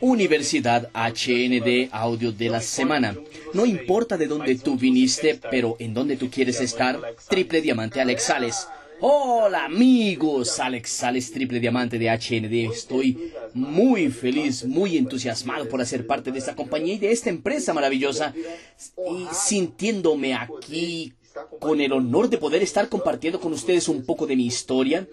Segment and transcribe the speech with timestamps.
[0.00, 3.16] Universidad HND Audio de la Semana.
[3.54, 8.22] No importa de dónde tú viniste, pero en dónde tú quieres estar, Triple Diamante Alex
[8.24, 8.68] Sales.
[9.00, 12.72] Hola amigos, Alex Sales, Triple Diamante de HND.
[12.72, 17.72] Estoy muy feliz, muy entusiasmado por hacer parte de esta compañía y de esta empresa
[17.72, 21.14] maravillosa y sintiéndome aquí
[21.60, 25.06] con el honor de poder estar compartiendo con ustedes un poco de mi historia,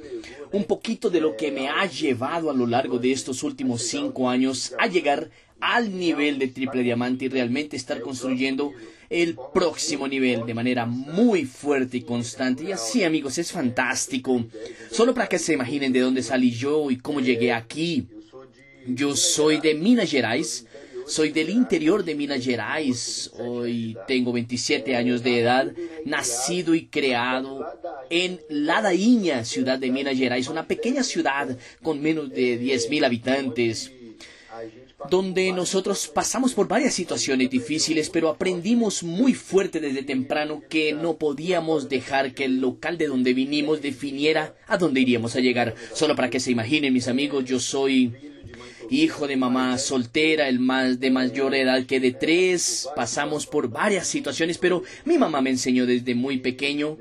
[0.51, 4.29] un poquito de lo que me ha llevado a lo largo de estos últimos cinco
[4.29, 8.73] años a llegar al nivel de triple diamante y realmente estar construyendo
[9.09, 12.65] el próximo nivel de manera muy fuerte y constante.
[12.65, 14.45] Y así amigos, es fantástico.
[14.91, 18.05] Solo para que se imaginen de dónde salí yo y cómo llegué aquí.
[18.85, 20.65] Yo soy de Minas Gerais,
[21.07, 25.71] soy del interior de Minas Gerais, hoy tengo 27 años de edad,
[26.05, 27.65] nacido y creado
[28.09, 33.91] en Ladainha, ciudad de Minas Gerais, una pequeña ciudad con menos de 10.000 habitantes
[35.09, 41.17] donde nosotros pasamos por varias situaciones difíciles, pero aprendimos muy fuerte desde temprano que no
[41.17, 45.75] podíamos dejar que el local de donde vinimos definiera a dónde iríamos a llegar.
[45.93, 48.11] Solo para que se imaginen, mis amigos, yo soy
[48.89, 52.87] hijo de mamá soltera, el más de mayor edad que de tres.
[52.95, 56.97] Pasamos por varias situaciones, pero mi mamá me enseñó desde muy pequeño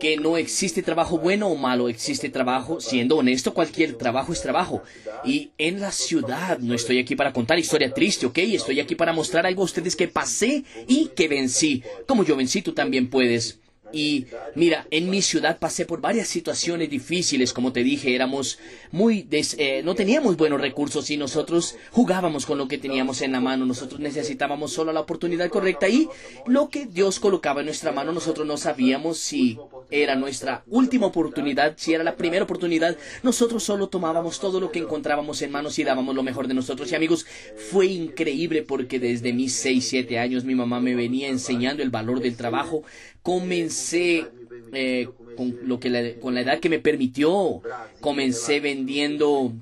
[0.00, 4.82] que no existe trabajo bueno o malo, existe trabajo, siendo honesto, cualquier trabajo es trabajo.
[5.24, 8.38] Y en la ciudad, no estoy aquí para contar historia triste, ¿ok?
[8.38, 11.84] Estoy aquí para mostrar algo a ustedes que pasé y que vencí.
[12.08, 13.61] Como yo vencí, tú también puedes.
[13.92, 18.58] Y mira, en mi ciudad pasé por varias situaciones difíciles, como te dije, éramos
[18.90, 23.40] muy eh, no teníamos buenos recursos y nosotros jugábamos con lo que teníamos en la
[23.40, 26.08] mano, nosotros necesitábamos solo la oportunidad correcta y
[26.46, 29.58] lo que Dios colocaba en nuestra mano, nosotros no sabíamos si
[29.90, 34.80] era nuestra última oportunidad, si era la primera oportunidad, nosotros solo tomábamos todo lo que
[34.80, 36.90] encontrábamos en manos y dábamos lo mejor de nosotros.
[36.90, 37.26] Y amigos,
[37.70, 42.20] fue increíble porque desde mis 6, 7 años mi mamá me venía enseñando el valor
[42.20, 42.82] del trabajo,
[43.22, 44.26] comencé
[44.72, 47.62] eh, con, lo que la, con la edad que me permitió,
[48.00, 49.52] comencé vendiendo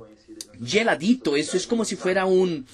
[0.65, 2.66] geladito, eso es como si fuera un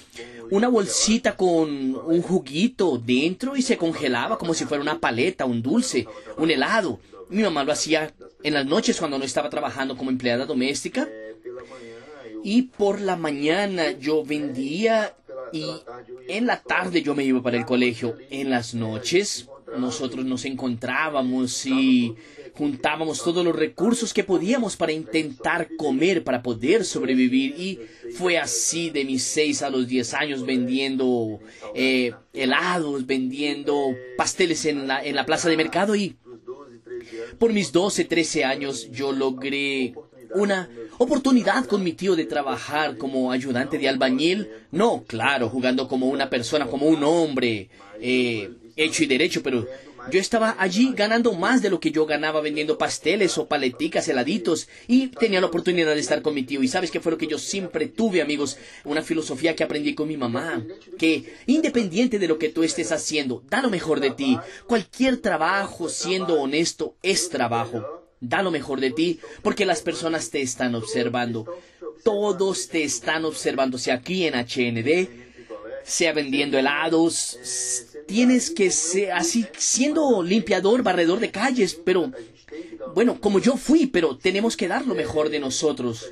[0.50, 5.62] una bolsita con un juguito dentro y se congelaba como si fuera una paleta, un
[5.62, 7.00] dulce, un helado.
[7.28, 11.08] Mi mamá lo hacía en las noches cuando no estaba trabajando como empleada doméstica.
[12.44, 15.16] Y por la mañana yo vendía
[15.52, 15.66] y
[16.28, 18.16] en la tarde yo me iba para el colegio.
[18.30, 22.14] En las noches nosotros nos encontrábamos y
[22.54, 27.54] juntábamos todos los recursos que podíamos para intentar comer, para poder sobrevivir.
[27.58, 27.80] Y
[28.12, 31.40] fue así de mis 6 a los 10 años vendiendo
[31.74, 36.16] eh, helados, vendiendo pasteles en la, en la plaza de mercado y
[37.38, 39.94] por mis 12, 13 años yo logré
[40.34, 44.48] una oportunidad con mi tío de trabajar como ayudante de albañil.
[44.70, 47.68] No, claro, jugando como una persona, como un hombre,
[48.00, 49.66] eh, hecho y derecho, pero
[50.10, 54.68] yo estaba allí ganando más de lo que yo ganaba vendiendo pasteles o paleticas, heladitos,
[54.86, 56.62] y tenía la oportunidad de estar con mi tío.
[56.62, 60.08] Y sabes qué fue lo que yo siempre tuve, amigos, una filosofía que aprendí con
[60.08, 60.64] mi mamá,
[60.98, 64.38] que independiente de lo que tú estés haciendo, da lo mejor de ti.
[64.66, 68.04] Cualquier trabajo, siendo honesto, es trabajo.
[68.20, 71.46] Da lo mejor de ti, porque las personas te están observando.
[72.04, 75.08] Todos te están observando, sea aquí en HND,
[75.82, 77.38] sea vendiendo helados,
[78.06, 82.12] tienes que ser así, siendo limpiador, barredor de calles, pero
[82.94, 86.10] bueno, como yo fui, pero tenemos que dar lo mejor de nosotros.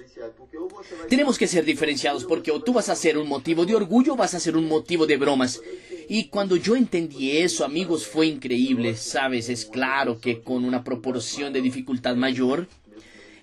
[1.09, 4.16] Tenemos que ser diferenciados porque o tú vas a ser un motivo de orgullo o
[4.16, 5.60] vas a ser un motivo de bromas.
[6.09, 8.97] Y cuando yo entendí eso, amigos, fue increíble.
[8.97, 12.69] Sabes, es claro que con una proporción de dificultad mayor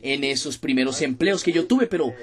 [0.01, 2.13] en esos primeros empleos que yo tuve, pero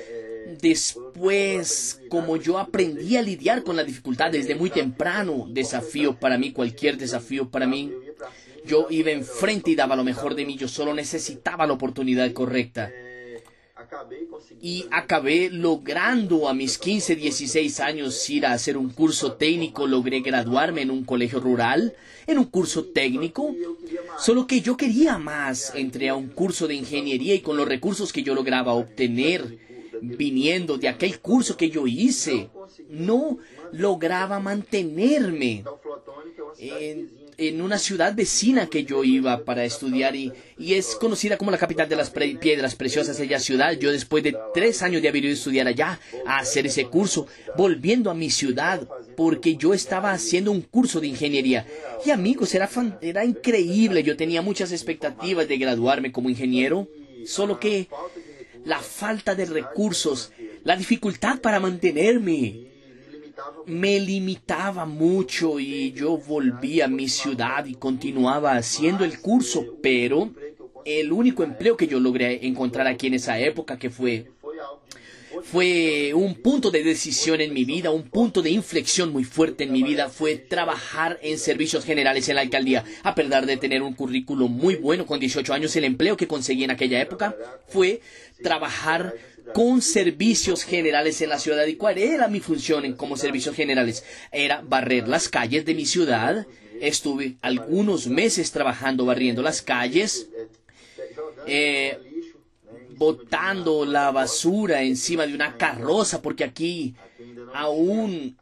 [0.61, 6.53] Después, como yo aprendí a lidiar con la dificultad desde muy temprano, desafío para mí,
[6.53, 7.93] cualquier desafío para mí,
[8.65, 12.91] yo iba enfrente y daba lo mejor de mí, yo solo necesitaba la oportunidad correcta.
[14.61, 20.21] Y acabé logrando a mis 15, 16 años ir a hacer un curso técnico, logré
[20.21, 21.95] graduarme en un colegio rural,
[22.27, 23.55] en un curso técnico,
[24.19, 28.13] solo que yo quería más, entré a un curso de ingeniería y con los recursos
[28.13, 29.68] que yo lograba obtener,
[30.03, 32.51] viniendo de aquel curso que yo hice,
[32.89, 33.39] no
[33.73, 35.65] lograba mantenerme
[36.59, 41.89] en, una ciudad vecina que yo iba para estudiar y, es conocida como la capital
[41.89, 43.73] de las piedras preciosas, ella ciudad.
[43.73, 47.27] Yo después de tres años de haber ido a estudiar allá, a hacer ese curso,
[47.57, 51.65] volviendo a mi ciudad, porque yo estaba haciendo un curso de ingeniería.
[52.05, 52.69] Y amigos, era,
[53.01, 56.89] era increíble, yo tenía muchas expectativas de graduarme como ingeniero,
[57.25, 57.89] solo que
[58.69, 60.31] la falta de recursos,
[60.63, 62.67] la dificultad para mantenerme.
[63.67, 70.31] Me limitaba mucho y yo volví a mi ciudad y continuaba haciendo el curso, pero
[70.85, 74.31] el único empleo que yo logré encontrar aquí en esa época, que fue
[75.51, 79.73] fue un punto de decisión en mi vida, un punto de inflexión muy fuerte en
[79.73, 82.85] mi vida, fue trabajar en servicios generales en la alcaldía.
[83.03, 86.65] A pesar de tener un currículo muy bueno con 18 años, el empleo que conseguí
[86.65, 87.35] en aquella época
[87.67, 88.03] fue
[88.43, 89.15] trabajar
[89.55, 91.67] con servicios generales en la ciudad.
[91.67, 94.05] ¿Y cuál era mi función en, como servicios generales?
[94.31, 96.47] Era barrer las calles de mi ciudad.
[96.81, 100.29] Estuve algunos meses trabajando barriendo las calles.
[101.47, 101.99] Eh,
[102.99, 106.95] botando la basura encima de una carroza, porque aquí
[107.55, 108.37] aún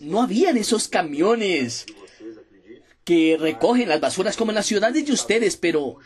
[0.00, 1.86] no habían esos camiones
[3.04, 5.96] que recogen las basuras como en las ciudades de ustedes, pero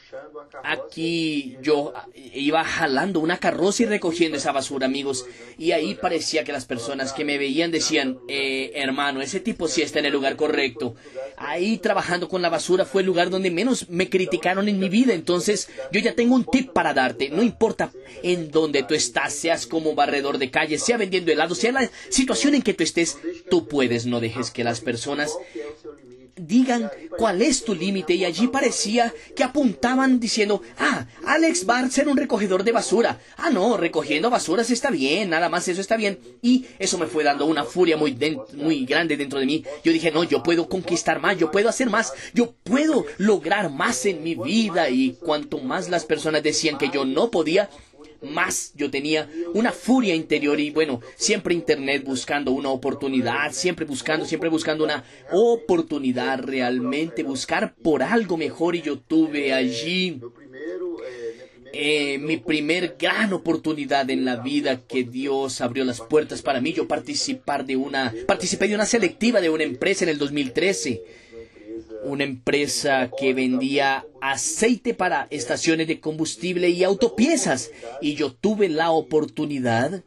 [0.62, 1.92] aquí yo
[2.34, 5.26] iba jalando una carroza y recogiendo esa basura, amigos,
[5.58, 9.82] y ahí parecía que las personas que me veían decían, eh, hermano, ese tipo sí
[9.82, 10.94] está en el lugar correcto.
[11.36, 15.14] Ahí trabajando con la basura fue el lugar donde menos me criticaron en mi vida,
[15.14, 17.90] entonces yo ya tengo un tip para darte, no importa
[18.22, 22.54] en dónde tú estás, seas como barredor de calle, sea vendiendo helado, sea la situación
[22.54, 23.18] en que tú estés,
[23.50, 25.32] tú puedes, no dejes que las personas
[26.40, 32.08] digan cuál es tu límite y allí parecía que apuntaban diciendo, ah, Alex va ser
[32.08, 33.20] un recogedor de basura.
[33.36, 36.18] Ah, no, recogiendo basuras está bien, nada más eso está bien.
[36.42, 38.16] Y eso me fue dando una furia muy,
[38.54, 39.64] muy grande dentro de mí.
[39.84, 44.06] Yo dije, no, yo puedo conquistar más, yo puedo hacer más, yo puedo lograr más
[44.06, 44.90] en mi vida.
[44.90, 47.70] Y cuanto más las personas decían que yo no podía,
[48.22, 54.26] más yo tenía una furia interior y bueno, siempre internet buscando una oportunidad, siempre buscando,
[54.26, 60.20] siempre buscando una oportunidad realmente, buscar por algo mejor y yo tuve allí
[61.72, 66.72] eh, mi primer gran oportunidad en la vida que Dios abrió las puertas para mí,
[66.72, 71.02] yo participar de una, participé de una selectiva de una empresa en el 2013
[72.08, 77.70] una empresa que vendía aceite para estaciones de combustible y autopiezas.
[78.00, 80.02] Y yo tuve la oportunidad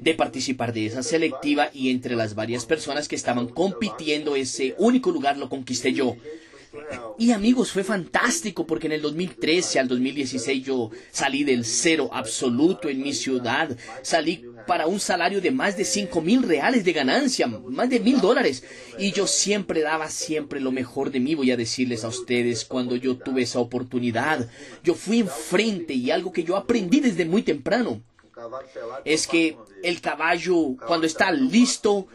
[0.00, 5.10] de participar de esa selectiva y entre las varias personas que estaban compitiendo ese único
[5.10, 6.16] lugar lo conquisté yo.
[7.18, 12.88] Y amigos, fue fantástico porque en el 2013 al 2016 yo salí del cero absoluto
[12.88, 13.76] en mi ciudad.
[14.02, 18.20] Salí para un salario de más de cinco mil reales de ganancia, más de mil
[18.20, 18.64] dólares.
[18.98, 22.96] Y yo siempre daba siempre lo mejor de mí, voy a decirles a ustedes, cuando
[22.96, 24.48] yo tuve esa oportunidad.
[24.82, 28.02] Yo fui enfrente y algo que yo aprendí desde muy temprano
[29.04, 32.06] es que el caballo cuando está listo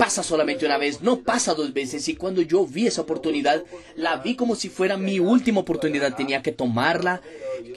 [0.00, 2.08] pasa solamente una vez, no pasa dos veces.
[2.08, 3.62] Y cuando yo vi esa oportunidad,
[3.96, 6.16] la vi como si fuera mi última oportunidad.
[6.16, 7.20] Tenía que tomarla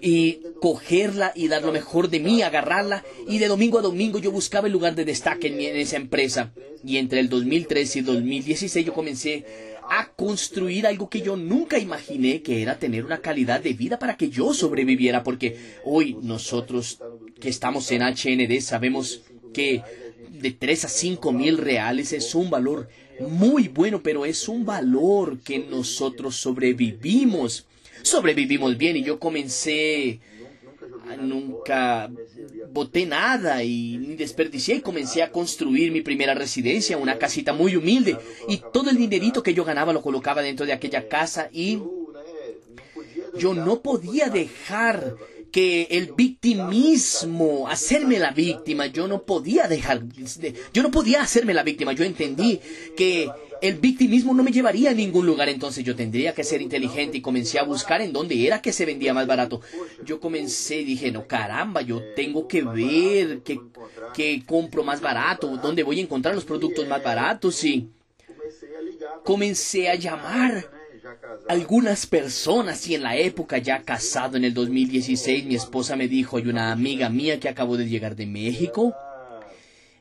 [0.01, 3.03] y cogerla y dar lo mejor de mí, agarrarla.
[3.27, 6.53] Y de domingo a domingo yo buscaba el lugar de destaque en, esa empresa.
[6.81, 9.43] Y entre el 2013 y 2016 yo comencé
[9.89, 14.15] a construir algo que yo nunca imaginé que era tener una calidad de vida para
[14.15, 15.25] que yo sobreviviera.
[15.25, 16.99] Porque hoy nosotros
[17.41, 19.23] que estamos en HND sabemos
[19.53, 19.83] que
[20.33, 22.89] de 3 a 5 mil reales es un valor
[23.19, 27.65] muy bueno, pero es un valor que nosotros sobrevivimos.
[28.01, 30.19] Sobrevivimos bien y yo comencé,
[31.21, 32.11] nunca
[32.71, 37.75] boté nada y ni desperdicié y comencé a construir mi primera residencia, una casita muy
[37.75, 38.17] humilde
[38.49, 41.79] y todo el dinerito que yo ganaba lo colocaba dentro de aquella casa y
[43.37, 45.15] yo no podía dejar
[45.53, 50.01] que el victimismo, hacerme la víctima, yo no podía dejar,
[50.73, 52.59] yo no podía hacerme la víctima, yo entendí
[52.97, 53.29] que
[53.61, 57.21] el victimismo no me llevaría a ningún lugar, entonces yo tendría que ser inteligente y
[57.21, 59.61] comencé a buscar en dónde era que se vendía más barato.
[60.03, 63.61] Yo comencé y dije, no caramba, yo tengo que ver que,
[64.15, 67.89] que compro más barato, dónde voy a encontrar los productos más baratos y
[69.23, 70.82] comencé a llamar
[71.47, 76.37] algunas personas y en la época ya casado en el 2016 mi esposa me dijo
[76.37, 78.95] hay una amiga mía que acabó de llegar de México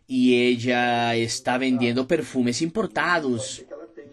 [0.07, 3.65] y ella está vendiendo perfumes importados.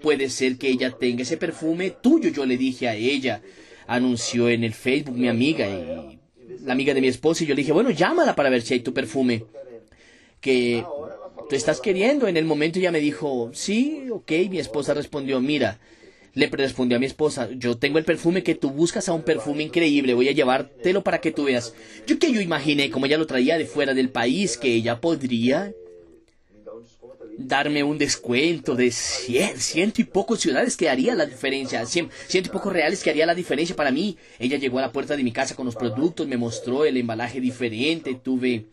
[0.02, 3.42] Puede ser que ella tenga ese perfume tuyo yo le dije a ella.
[3.86, 6.20] Anunció en el Facebook mi amiga y
[6.64, 8.80] la amiga de mi esposa y yo le dije bueno llámala para ver si hay
[8.82, 9.46] tu perfume
[10.42, 10.84] que
[11.50, 15.80] tú estás queriendo en el momento ella me dijo sí ok mi esposa respondió mira
[16.40, 19.64] le respondió a mi esposa, yo tengo el perfume que tú buscas a un perfume
[19.64, 21.74] increíble, voy a llevártelo para que tú veas.
[22.08, 25.74] Yo que yo imaginé, como ella lo traía de fuera del país, que ella podría
[27.38, 32.50] darme un descuento de cien, ciento y pocos ciudades que haría la diferencia, cien, ciento
[32.50, 34.18] y pocos reales que haría la diferencia para mí.
[34.40, 37.40] Ella llegó a la puerta de mi casa con los productos, me mostró el embalaje
[37.40, 38.66] diferente, tuve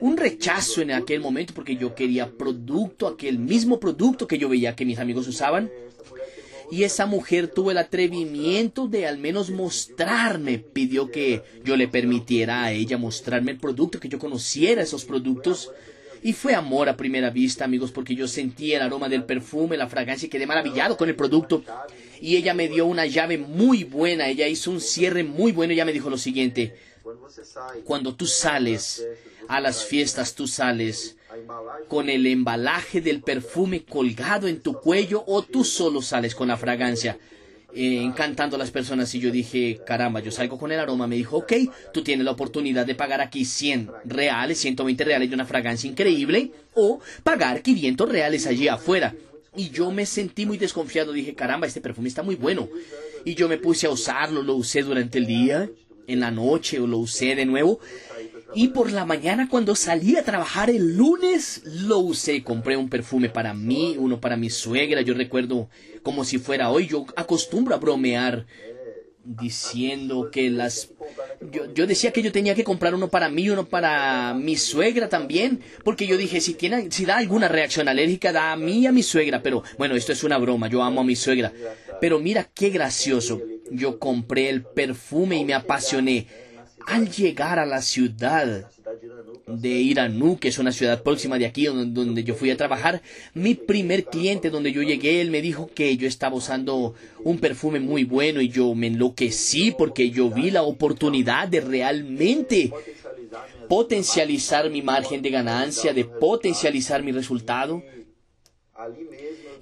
[0.00, 4.74] un rechazo en aquel momento porque yo quería producto, aquel mismo producto que yo veía
[4.74, 5.70] que mis amigos usaban.
[6.70, 12.64] Y esa mujer tuvo el atrevimiento de al menos mostrarme, pidió que yo le permitiera
[12.64, 15.70] a ella mostrarme el producto, que yo conociera esos productos.
[16.22, 19.88] Y fue amor a primera vista, amigos, porque yo sentí el aroma del perfume, la
[19.88, 21.62] fragancia y quedé maravillado con el producto.
[22.20, 25.72] Y ella me dio una llave muy buena, ella hizo un cierre muy bueno.
[25.72, 26.74] Ella me dijo lo siguiente,
[27.84, 29.06] cuando tú sales
[29.48, 31.17] a las fiestas, tú sales
[31.88, 36.56] con el embalaje del perfume colgado en tu cuello o tú solo sales con la
[36.56, 37.18] fragancia.
[37.74, 41.06] Eh, encantando a las personas y yo dije, caramba, yo salgo con el aroma.
[41.06, 41.52] Me dijo, ok,
[41.92, 46.50] tú tienes la oportunidad de pagar aquí 100 reales, 120 reales de una fragancia increíble
[46.74, 49.14] o pagar 500 reales allí afuera.
[49.54, 52.68] Y yo me sentí muy desconfiado, dije, caramba, este perfume está muy bueno.
[53.24, 55.68] Y yo me puse a usarlo, lo usé durante el día,
[56.06, 57.80] en la noche, o lo usé de nuevo.
[58.54, 62.42] Y por la mañana cuando salí a trabajar el lunes lo usé.
[62.42, 65.02] Compré un perfume para mí, uno para mi suegra.
[65.02, 65.68] Yo recuerdo
[66.02, 66.86] como si fuera hoy.
[66.86, 68.46] Yo acostumbro a bromear
[69.24, 70.90] diciendo que las...
[71.52, 75.08] Yo, yo, decía que yo tenía que comprar uno para mí, uno para mi suegra
[75.08, 76.56] también, porque yo dije, si,
[76.90, 80.12] si da alguna reacción alérgica, da a mí y a mi suegra, pero bueno, esto
[80.12, 81.52] es una broma, yo amo a mi suegra.
[82.00, 83.40] Pero mira qué gracioso,
[83.70, 86.26] yo compré el perfume y me apasioné
[86.86, 88.68] al llegar a la ciudad
[89.46, 93.02] de Iranú, que es una ciudad próxima de aquí donde, yo fui a trabajar,
[93.34, 96.94] mi primer cliente donde yo llegué, él me dijo que yo estaba usando
[97.24, 102.72] un perfume muy bueno y yo me enloquecí porque yo vi la oportunidad de realmente
[103.68, 107.82] potencializar mi margen de ganancia, de potencializar mi resultado.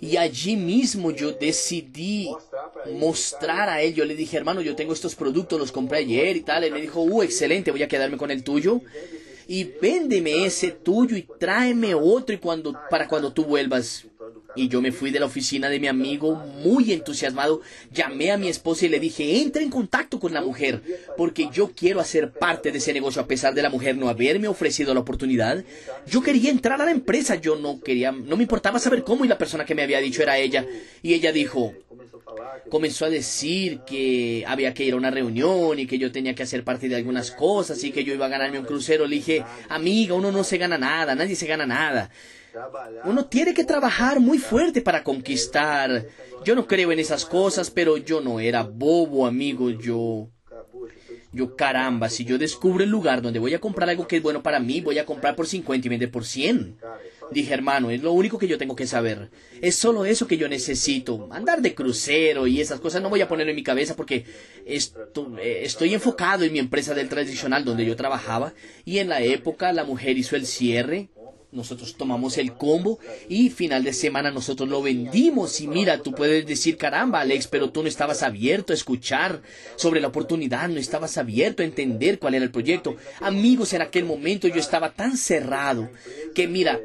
[0.01, 2.29] Y allí mismo yo decidí
[2.99, 3.95] mostrar a él.
[3.95, 6.65] Yo le dije, hermano, yo tengo estos productos, los compré ayer y tal.
[6.65, 8.81] Él me dijo, uh, excelente, voy a quedarme con el tuyo.
[9.49, 14.07] Y véndeme ese tuyo y tráeme otro y cuando, para cuando tú vuelvas.
[14.57, 16.35] Y yo me fui de la oficina de mi amigo
[16.65, 17.61] muy entusiasmado,
[17.93, 20.83] llamé a mi esposa y le dije, entra en contacto con la mujer,
[21.17, 24.49] porque yo quiero hacer parte de ese negocio a pesar de la mujer no haberme
[24.49, 25.63] ofrecido la oportunidad.
[26.07, 29.29] Yo quería entrar a la empresa, yo no quería, no me importaba saber cómo y
[29.29, 30.67] la persona que me había dicho era ella.
[31.03, 31.75] Y ella dijo,
[32.69, 36.43] comenzó a decir que había que ir a una reunión y que yo tenía que
[36.43, 39.07] hacer parte de algunas cosas y que yo iba a ganarme un crucero.
[39.07, 42.11] Le dije, amiga, uno no se gana nada, nadie se gana nada.
[43.05, 46.07] Uno tiene que trabajar muy fuerte para conquistar.
[46.45, 49.71] Yo no creo en esas cosas, pero yo no era bobo, amigo.
[49.71, 50.29] Yo...
[51.33, 54.43] Yo, caramba, si yo descubro el lugar donde voy a comprar algo que es bueno
[54.43, 56.79] para mí, voy a comprar por 50 y vender por 100.
[57.31, 59.31] Dije, hermano, es lo único que yo tengo que saber.
[59.61, 61.29] Es solo eso que yo necesito.
[61.31, 64.25] Andar de crucero y esas cosas no voy a poner en mi cabeza porque
[64.65, 68.55] eh, estoy enfocado en mi empresa del tradicional donde yo trabajaba
[68.87, 71.11] y en la época la mujer hizo el cierre
[71.57, 72.99] nosotros tomamos el combo
[73.29, 75.61] y final de semana nosotros lo vendimos.
[75.61, 79.43] Y mira, tú puedes decir, caramba, Alex, pero tú no estabas abierto a escuchar
[79.77, 82.97] sobre la oportunidad, no estabas abierto a entender cuál era el proyecto.
[83.21, 85.91] Amigos, en aquel momento yo estaba tan cerrado
[86.35, 86.79] que mira,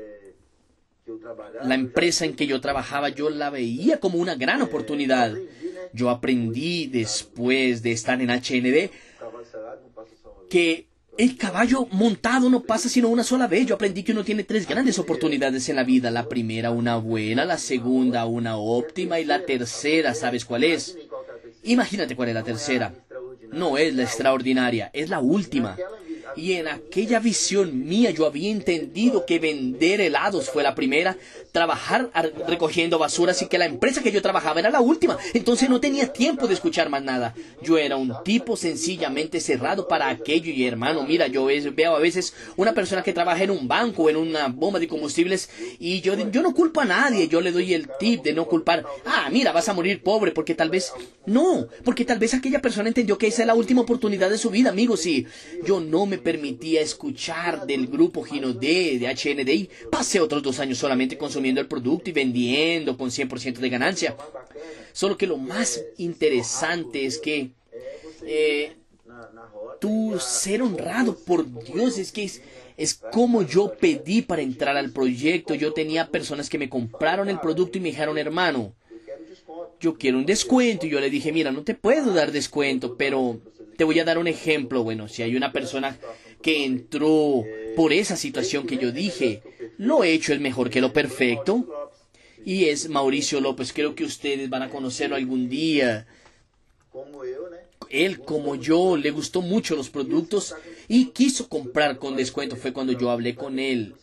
[1.63, 5.35] la empresa en que yo trabajaba yo la veía como una gran oportunidad.
[5.93, 8.89] Yo aprendí después de estar en HND
[10.49, 10.87] que
[11.21, 13.67] el caballo montado no pasa sino una sola vez.
[13.67, 16.09] Yo aprendí que uno tiene tres grandes oportunidades en la vida.
[16.09, 20.97] La primera, una buena, la segunda, una óptima y la tercera, ¿sabes cuál es?
[21.61, 22.95] Imagínate cuál es la tercera.
[23.51, 25.77] No es la extraordinaria, es la última.
[26.35, 31.17] Y en aquella visión mía yo había entendido que vender helados fue la primera,
[31.51, 32.09] trabajar
[32.47, 35.17] recogiendo basuras y que la empresa que yo trabajaba era la última.
[35.33, 37.35] Entonces no tenía tiempo de escuchar más nada.
[37.61, 42.33] Yo era un tipo sencillamente cerrado para aquello y hermano, mira, yo veo a veces
[42.55, 46.41] una persona que trabaja en un banco, en una bomba de combustibles y yo, yo
[46.41, 49.69] no culpo a nadie, yo le doy el tip de no culpar, ah, mira, vas
[49.69, 50.91] a morir pobre porque tal vez,
[51.25, 54.49] no, porque tal vez aquella persona entendió que esa es la última oportunidad de su
[54.49, 55.25] vida, amigos, y
[55.65, 59.69] yo no me permitía escuchar del grupo Gino D, de HNDI.
[59.91, 64.15] Pasé otros dos años solamente consumiendo el producto y vendiendo con 100% de ganancia.
[64.93, 67.51] Solo que lo más interesante es que
[68.25, 68.75] eh,
[69.79, 72.29] tú ser honrado por Dios es que
[72.77, 75.53] es como yo pedí para entrar al proyecto.
[75.53, 78.73] Yo tenía personas que me compraron el producto y me dijeron, hermano,
[79.79, 80.85] yo quiero un descuento.
[80.85, 83.39] Y yo le dije, mira, no te puedo dar descuento, pero
[83.81, 84.83] te voy a dar un ejemplo.
[84.83, 85.97] Bueno, si hay una persona
[86.43, 87.43] que entró
[87.75, 89.41] por esa situación que yo dije,
[89.79, 91.89] lo hecho es mejor que lo perfecto.
[92.45, 96.05] Y es Mauricio López, creo que ustedes van a conocerlo algún día.
[97.91, 100.55] Él como yo le gustó mucho los productos
[100.87, 102.55] y quiso comprar con descuento.
[102.55, 103.95] Fue cuando yo hablé con él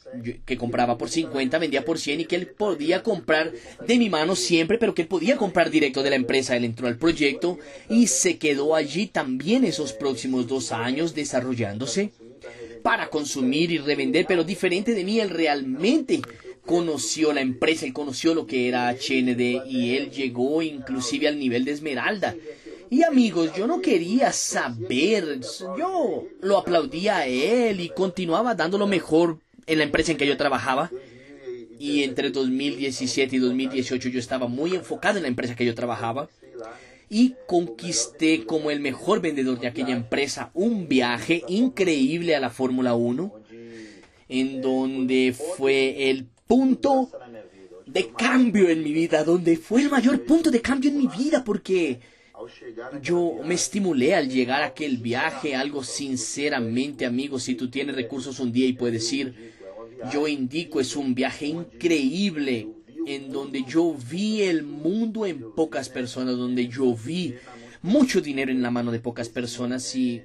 [0.47, 3.53] que compraba por 50, vendía por 100 y que él podía comprar
[3.87, 6.57] de mi mano siempre, pero que él podía comprar directo de la empresa.
[6.57, 12.13] Él entró al proyecto y se quedó allí también esos próximos dos años desarrollándose
[12.83, 16.23] para consumir y revender, pero diferente de mí, él realmente
[16.65, 21.65] conoció la empresa, él conoció lo que era HND y él llegó inclusive al nivel
[21.65, 22.35] de Esmeralda.
[22.91, 25.41] Y amigos, yo no quería saber,
[25.77, 30.27] yo lo aplaudía a él y continuaba dando lo mejor en la empresa en que
[30.27, 30.91] yo trabajaba.
[31.79, 36.29] Y entre 2017 y 2018 yo estaba muy enfocado en la empresa que yo trabajaba.
[37.11, 42.95] Y conquisté como el mejor vendedor de aquella empresa un viaje increíble a la Fórmula
[42.95, 43.33] 1,
[44.29, 47.11] en donde fue el punto
[47.87, 51.45] de cambio en mi vida, donde fue el mayor punto de cambio en mi vida,
[51.45, 52.01] porque
[53.03, 58.39] yo me estimulé al llegar a aquel viaje, algo sinceramente, amigos, si tú tienes recursos
[58.41, 59.35] un día y puedes ir,
[60.13, 62.69] yo indico, es un viaje increíble
[63.07, 67.35] en donde yo vi el mundo en pocas personas, donde yo vi
[67.83, 70.23] mucho dinero en la mano de pocas personas y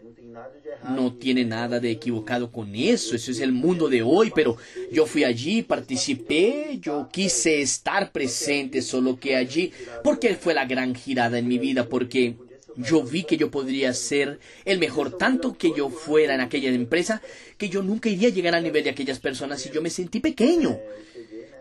[0.89, 4.57] no tiene nada de equivocado con eso, eso es el mundo de hoy, pero
[4.91, 9.71] yo fui allí, participé, yo quise estar presente, solo que allí,
[10.03, 12.35] porque fue la gran girada en mi vida, porque
[12.75, 17.21] yo vi que yo podría ser el mejor, tanto que yo fuera en aquella empresa,
[17.57, 20.19] que yo nunca iría a llegar al nivel de aquellas personas y yo me sentí
[20.19, 20.77] pequeño.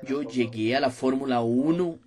[0.08, 1.98] Yo llegué a la Fórmula 1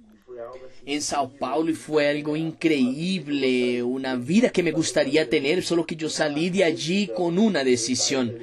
[0.86, 5.96] en Sao Paulo y fue algo increíble, una vida que me gustaría tener, solo que
[5.96, 8.38] yo salí de allí con una decisión.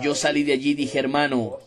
[0.00, 1.58] Yo salí de allí y dije, hermano,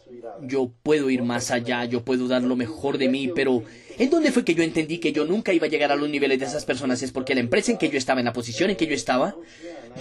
[0.41, 3.63] yo puedo ir más allá, yo puedo dar lo mejor de mí, pero
[3.97, 6.39] ¿en dónde fue que yo entendí que yo nunca iba a llegar a los niveles
[6.39, 7.01] de esas personas?
[7.03, 9.35] Es porque la empresa en que yo estaba, en la posición en que yo estaba,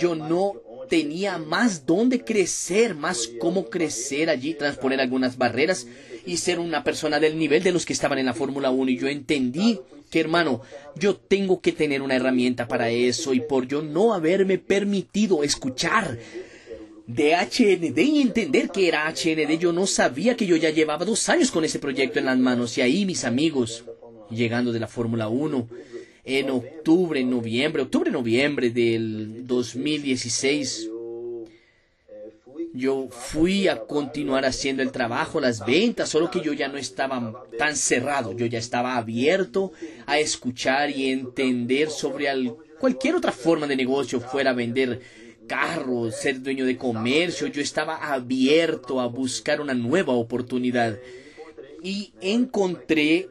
[0.01, 0.55] yo no
[0.89, 5.87] tenía más dónde crecer, más cómo crecer allí, transponer algunas barreras
[6.31, 8.91] y ser una persona del nivel de los que estaban en la Fórmula 1.
[8.93, 10.61] Y yo entendí que hermano,
[10.97, 16.19] yo tengo que tener una herramienta para eso y por yo no haberme permitido escuchar
[17.07, 21.29] de HND y entender que era HND, yo no sabía que yo ya llevaba dos
[21.29, 23.85] años con ese proyecto en las manos y ahí mis amigos,
[24.31, 25.69] llegando de la Fórmula 1,
[26.25, 30.89] en octubre, noviembre, octubre, noviembre del 2016,
[32.73, 37.45] yo fui a continuar haciendo el trabajo, las ventas, solo que yo ya no estaba
[37.59, 39.73] tan cerrado, yo ya estaba abierto
[40.07, 42.29] a escuchar y entender sobre
[42.79, 45.01] cualquier otra forma de negocio, fuera vender
[45.47, 50.97] carros, ser dueño de comercio, yo estaba abierto a buscar una nueva oportunidad.
[51.83, 53.29] Y encontré,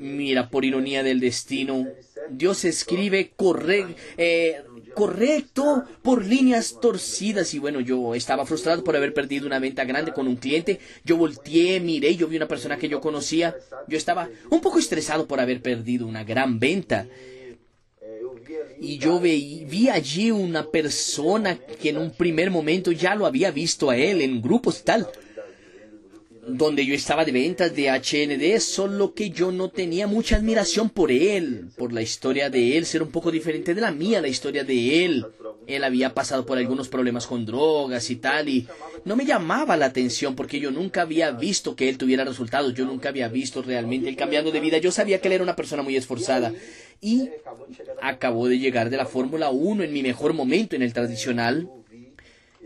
[0.00, 1.86] mira, por ironía del destino,
[2.30, 4.62] Dios escribe corre, eh,
[4.98, 10.12] correcto por líneas torcidas y bueno, yo estaba frustrado por haber perdido una venta grande
[10.12, 10.80] con un cliente.
[11.04, 13.54] Yo volteé, miré, yo vi una persona que yo conocía.
[13.86, 17.06] Yo estaba un poco estresado por haber perdido una gran venta.
[18.80, 23.52] Y yo vi, vi allí una persona que en un primer momento ya lo había
[23.52, 25.06] visto a él en grupos tal
[26.48, 31.12] donde yo estaba de ventas de HND, solo que yo no tenía mucha admiración por
[31.12, 34.64] él, por la historia de él ser un poco diferente de la mía, la historia
[34.64, 35.26] de él.
[35.66, 38.66] Él había pasado por algunos problemas con drogas y tal, y
[39.04, 42.86] no me llamaba la atención porque yo nunca había visto que él tuviera resultados, yo
[42.86, 45.82] nunca había visto realmente él cambiando de vida, yo sabía que él era una persona
[45.82, 46.52] muy esforzada.
[47.00, 47.28] Y
[48.02, 51.70] acabó de llegar de la Fórmula 1 en mi mejor momento en el tradicional,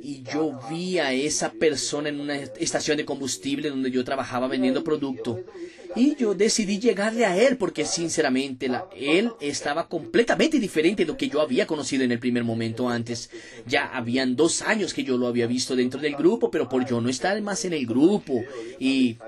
[0.03, 4.83] y yo vi a esa persona en una estación de combustible donde yo trabajaba vendiendo
[4.83, 5.38] producto.
[5.95, 11.17] Y yo decidí llegarle a él porque sinceramente la, él estaba completamente diferente de lo
[11.17, 13.31] que yo había conocido en el primer momento antes.
[13.67, 17.01] Ya habían dos años que yo lo había visto dentro del grupo, pero por yo
[17.01, 18.43] no estar más en el grupo
[18.81, 19.19] y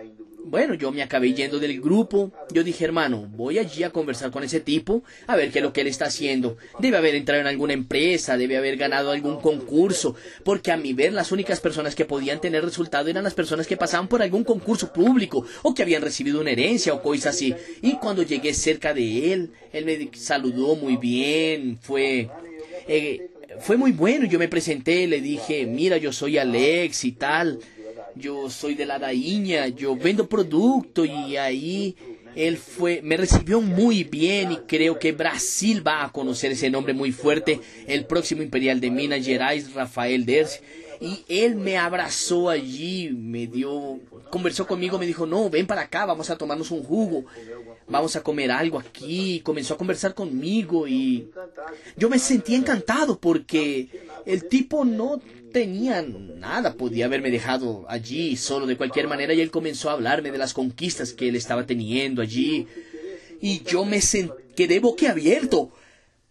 [0.45, 2.31] bueno, yo me acabé yendo del grupo.
[2.53, 5.73] Yo dije, hermano, voy allí a conversar con ese tipo, a ver qué es lo
[5.73, 6.57] que él está haciendo.
[6.79, 11.13] Debe haber entrado en alguna empresa, debe haber ganado algún concurso, porque a mi ver
[11.13, 14.93] las únicas personas que podían tener resultado eran las personas que pasaban por algún concurso
[14.93, 17.55] público o que habían recibido una herencia o cosas así.
[17.81, 22.29] Y cuando llegué cerca de él, él me saludó muy bien, fue...
[22.87, 23.31] Eh,
[23.61, 27.61] fue muy bueno, yo me presenté, le dije, mira, yo soy Alex y tal
[28.17, 31.97] yo soy de la Daíña, yo vendo producto y ahí
[32.37, 36.93] él fue, me recibió muy bien y creo que Brasil va a conocer ese nombre
[36.93, 40.61] muy fuerte, el próximo imperial de Minas Gerais, Rafael Derce.
[41.01, 44.01] Y él me abrazó allí, me dio,
[44.31, 47.25] conversó conmigo, me dijo, no, ven para acá, vamos a tomarnos un jugo.
[47.87, 51.31] vamos a comer algo aquí, comenzó a conversar conmigo y
[51.97, 53.89] yo me sentí encantado porque
[54.25, 55.21] el tipo no
[55.55, 60.33] tenía nada, podía haberme dejado allí solo de cualquier manera y él comenzó a hablarme
[60.33, 62.67] de las conquistas que él estaba teniendo allí
[63.41, 64.01] y yo me
[64.57, 65.71] quedé boquiabierto.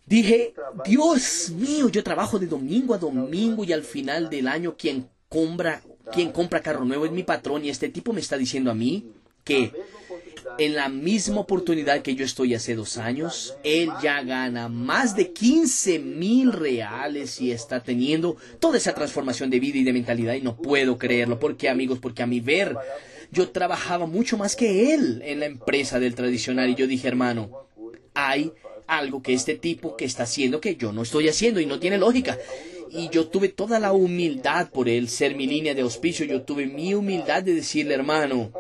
[0.05, 0.53] Dije,
[0.86, 5.81] Dios mío, yo trabajo de domingo a domingo y al final del año quien compra,
[6.12, 9.05] quien compra carro nuevo es mi patrón y este tipo me está diciendo a mí
[9.45, 9.71] que
[10.57, 15.31] en la misma oportunidad que yo estoy hace dos años, él ya gana más de
[15.31, 20.41] 15 mil reales y está teniendo toda esa transformación de vida y de mentalidad y
[20.41, 21.39] no puedo creerlo.
[21.39, 21.99] ¿Por qué, amigos?
[21.99, 22.75] Porque a mi ver,
[23.31, 27.67] yo trabajaba mucho más que él en la empresa del tradicional y yo dije, hermano,
[28.13, 28.51] hay
[28.87, 31.97] algo que este tipo que está haciendo que yo no estoy haciendo y no tiene
[31.97, 32.37] lógica
[32.95, 36.25] y yo tuve toda la humildad por él ser mi línea de auspicio.
[36.25, 38.51] Yo tuve mi humildad de decirle, hermano,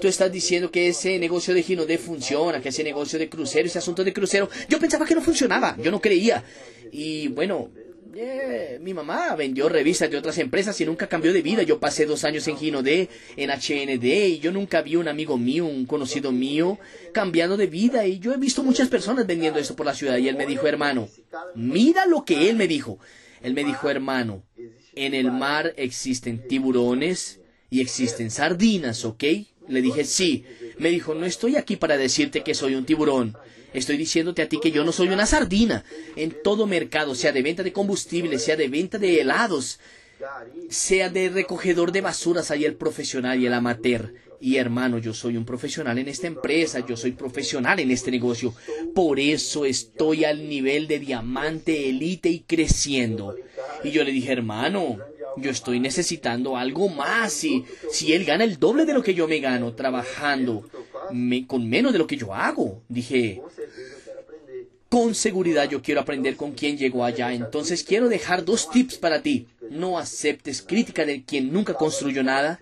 [0.00, 3.78] tú estás diciendo que ese negocio de Ginodé funciona, que ese negocio de crucero, ese
[3.78, 6.44] asunto de crucero, yo pensaba que no funcionaba, yo no creía.
[6.92, 7.70] Y bueno,
[8.14, 11.64] eh, mi mamá vendió revistas de otras empresas y nunca cambió de vida.
[11.64, 15.66] Yo pasé dos años en Ginodé, en HND, y yo nunca vi un amigo mío,
[15.66, 16.78] un conocido mío,
[17.12, 18.06] cambiando de vida.
[18.06, 20.18] Y yo he visto muchas personas vendiendo esto por la ciudad.
[20.18, 21.08] Y él me dijo, hermano,
[21.56, 23.00] mira lo que él me dijo.
[23.46, 24.42] Él me dijo, hermano,
[24.96, 27.38] en el mar existen tiburones
[27.70, 29.22] y existen sardinas, ¿ok?
[29.68, 30.44] Le dije, sí.
[30.78, 33.36] Me dijo, no estoy aquí para decirte que soy un tiburón.
[33.72, 35.84] Estoy diciéndote a ti que yo no soy una sardina.
[36.16, 39.78] En todo mercado, sea de venta de combustible, sea de venta de helados,
[40.68, 44.12] sea de recogedor de basuras, hay el profesional y el amateur.
[44.40, 48.54] Y hermano, yo soy un profesional en esta empresa, yo soy profesional en este negocio.
[48.94, 53.34] Por eso estoy al nivel de diamante elite y creciendo.
[53.82, 54.98] Y yo le dije, hermano,
[55.36, 57.44] yo estoy necesitando algo más.
[57.44, 60.68] Y si él gana el doble de lo que yo me gano trabajando
[61.46, 63.40] con menos de lo que yo hago, dije,
[64.88, 67.32] con seguridad yo quiero aprender con quién llegó allá.
[67.32, 69.46] Entonces quiero dejar dos tips para ti.
[69.70, 72.60] No aceptes crítica de quien nunca construyó nada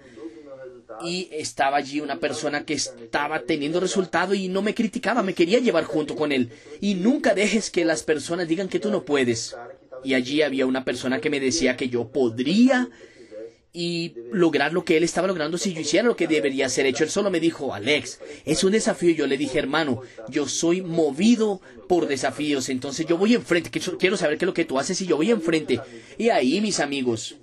[1.03, 5.59] y estaba allí una persona que estaba teniendo resultado y no me criticaba, me quería
[5.59, 6.51] llevar junto con él.
[6.81, 9.57] Y nunca dejes que las personas digan que tú no puedes.
[10.03, 12.89] Y allí había una persona que me decía que yo podría
[13.77, 17.03] y lograr lo que él estaba logrando si yo hiciera lo que debería ser hecho.
[17.03, 19.11] Él solo me dijo, Alex, es un desafío.
[19.11, 24.39] Yo le dije, hermano, yo soy movido por desafíos, entonces yo voy enfrente, quiero saber
[24.39, 25.81] qué es lo que tú haces y yo voy enfrente.
[26.17, 27.37] Y ahí, mis amigos,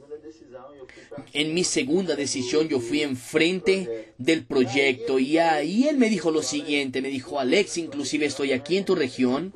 [1.33, 6.41] en mi segunda decisión yo fui enfrente del proyecto y ahí él me dijo lo
[6.41, 9.53] siguiente, me dijo, Alex, inclusive estoy aquí en tu región,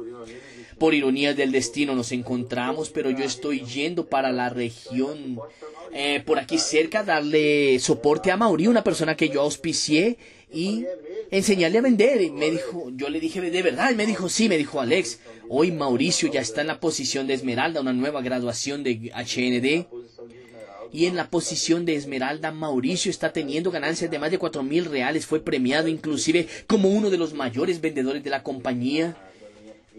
[0.78, 5.40] por ironía del destino nos encontramos, pero yo estoy yendo para la región
[5.94, 10.18] eh, por aquí cerca, darle soporte a Mauri, una persona que yo auspicié
[10.54, 10.86] y
[11.32, 12.22] enseñarle a vender.
[12.22, 13.92] Y me dijo, yo le dije, ¿de verdad?
[13.92, 17.36] Y me dijo, sí, me dijo Alex, hoy Mauricio ya está en la posición de
[17.36, 19.88] Esmeralda, una nueva graduación de HND
[20.96, 24.86] y en la posición de Esmeralda, Mauricio está teniendo ganancias de más de cuatro mil
[24.86, 25.26] reales.
[25.26, 29.18] Fue premiado inclusive como uno de los mayores vendedores de la compañía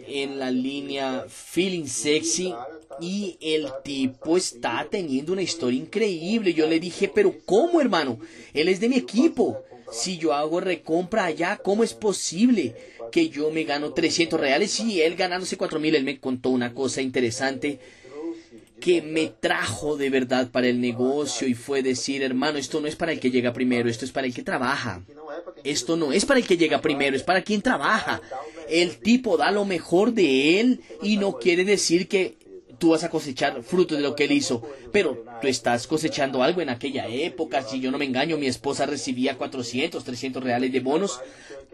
[0.09, 2.55] en la línea Feeling Sexy.
[2.99, 6.55] Y el tipo está teniendo una historia increíble.
[6.55, 8.19] Yo le dije, pero ¿cómo hermano?
[8.55, 9.63] Él es de mi equipo.
[9.93, 12.75] Si yo hago recompra allá, ¿cómo es posible
[13.13, 15.95] que yo me gano 300 reales y él ganándose cuatro mil?
[15.95, 17.81] Él me contó una cosa interesante
[18.81, 22.97] que me trajo de verdad para el negocio y fue decir, hermano, esto no es
[22.97, 25.03] para el que llega primero, esto es para el que trabaja.
[25.65, 28.21] Esto no es para el que llega primero, es para quien trabaja.
[28.69, 32.37] El tipo da lo mejor de él y no quiere decir que
[32.79, 34.63] tú vas a cosechar fruto de lo que él hizo,
[34.93, 37.63] pero tú estás cosechando algo en aquella época.
[37.63, 41.21] Si yo no me engaño, mi esposa recibía 400, 300 reales de bonos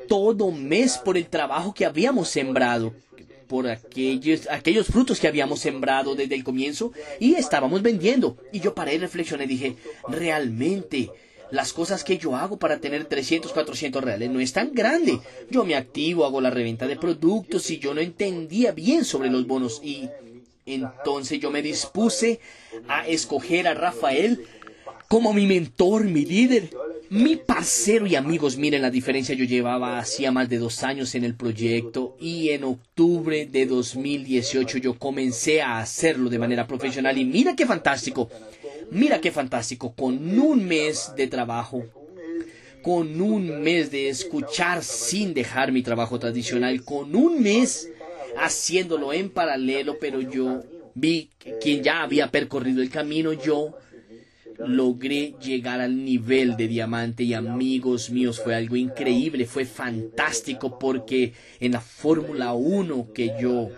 [0.09, 2.95] todo mes por el trabajo que habíamos sembrado
[3.49, 8.39] por aquellos, aquellos frutos que habíamos sembrado desde el comienzo y estábamos vendiendo.
[8.51, 9.77] Y yo paré reflexioné dije,
[10.09, 11.11] realmente
[11.51, 15.21] las cosas que yo hago para tener 300, 400 reales no es tan grande.
[15.51, 19.47] Yo me activo, hago la reventa de productos y yo no entendía bien sobre los
[19.47, 20.09] bonos y
[20.65, 22.41] entonces yo me dispuse
[22.89, 24.47] a escoger a Rafael
[25.09, 26.71] como mi mentor, mi líder.
[27.13, 29.35] Mi parcero y amigos, miren la diferencia.
[29.35, 34.79] Yo llevaba hacía más de dos años en el proyecto y en octubre de 2018
[34.79, 37.19] yo comencé a hacerlo de manera profesional.
[37.19, 38.31] Y mira qué fantástico,
[38.91, 39.93] mira qué fantástico.
[39.95, 41.85] Con un mes de trabajo,
[42.83, 47.91] con un mes de escuchar sin dejar mi trabajo tradicional, con un mes
[48.39, 50.63] haciéndolo en paralelo, pero yo
[50.95, 51.29] vi
[51.61, 53.77] quien ya había percorrido el camino, yo
[54.59, 61.33] logré llegar al nivel de diamante y amigos míos fue algo increíble, fue fantástico porque
[61.61, 63.69] en la Fórmula 1 que yo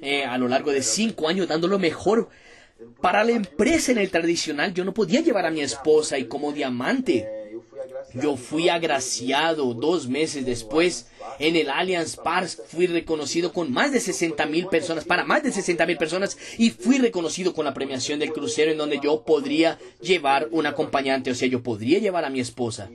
[0.00, 2.28] eh, a lo largo de cinco años dando lo mejor
[3.00, 6.52] para la empresa en el tradicional yo no podía llevar a mi esposa y como
[6.52, 7.39] diamante
[8.14, 11.06] yo fui agraciado dos meses después
[11.38, 12.50] en el Allianz Park.
[12.68, 16.70] Fui reconocido con más de 60 mil personas, para más de 60 mil personas, y
[16.70, 21.34] fui reconocido con la premiación del crucero en donde yo podría llevar un acompañante, o
[21.34, 22.90] sea, yo podría llevar a mi esposa.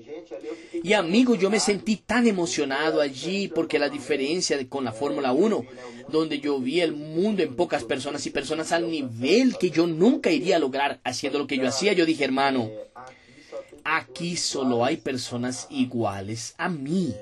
[0.83, 5.65] Y amigo, yo me sentí tan emocionado allí porque la diferencia con la Fórmula 1,
[6.09, 10.29] donde yo vi el mundo en pocas personas y personas al nivel que yo nunca
[10.29, 12.69] iría a lograr haciendo lo que yo hacía, yo dije, hermano,
[13.87, 17.13] Aquí solo hay personas iguales a mí.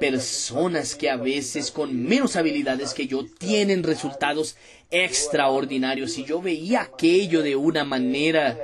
[0.00, 4.56] Personas que a veces con menos habilidades que yo tienen resultados
[4.90, 6.18] extraordinarios.
[6.18, 8.58] Y yo veía aquello de una manera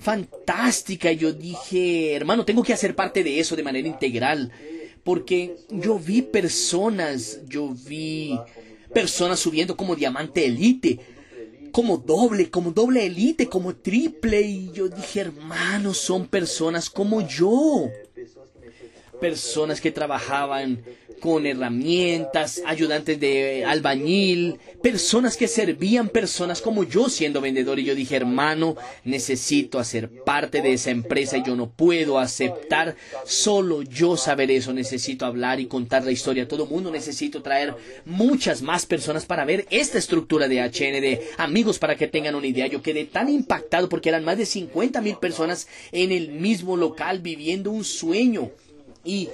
[0.00, 1.12] fantástica.
[1.12, 4.50] Yo dije, hermano, tengo que hacer parte de eso de manera integral.
[5.04, 8.36] Porque yo vi personas, yo vi
[8.92, 10.98] personas subiendo como diamante elite
[11.70, 14.40] como doble, como doble elite, como triple.
[14.42, 17.88] Y yo dije, hermanos, son personas como yo.
[19.20, 20.82] Personas que trabajaban
[21.18, 27.78] con herramientas, ayudantes de albañil, personas que servían personas como yo siendo vendedor.
[27.78, 32.96] Y yo dije, hermano, necesito hacer parte de esa empresa y yo no puedo aceptar
[33.24, 34.72] solo yo saber eso.
[34.72, 36.90] Necesito hablar y contar la historia a todo el mundo.
[36.90, 41.38] Necesito traer muchas más personas para ver esta estructura de HND.
[41.38, 45.00] Amigos, para que tengan una idea, yo quedé tan impactado porque eran más de 50
[45.00, 48.50] mil personas en el mismo local viviendo un sueño.
[49.04, 49.28] Y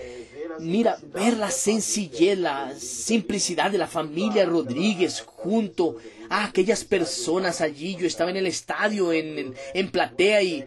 [0.60, 5.96] Mira, ver la sencillez, la simplicidad de la familia Rodríguez junto
[6.28, 7.96] a aquellas personas allí.
[7.96, 10.64] Yo estaba en el estadio, en, en platea y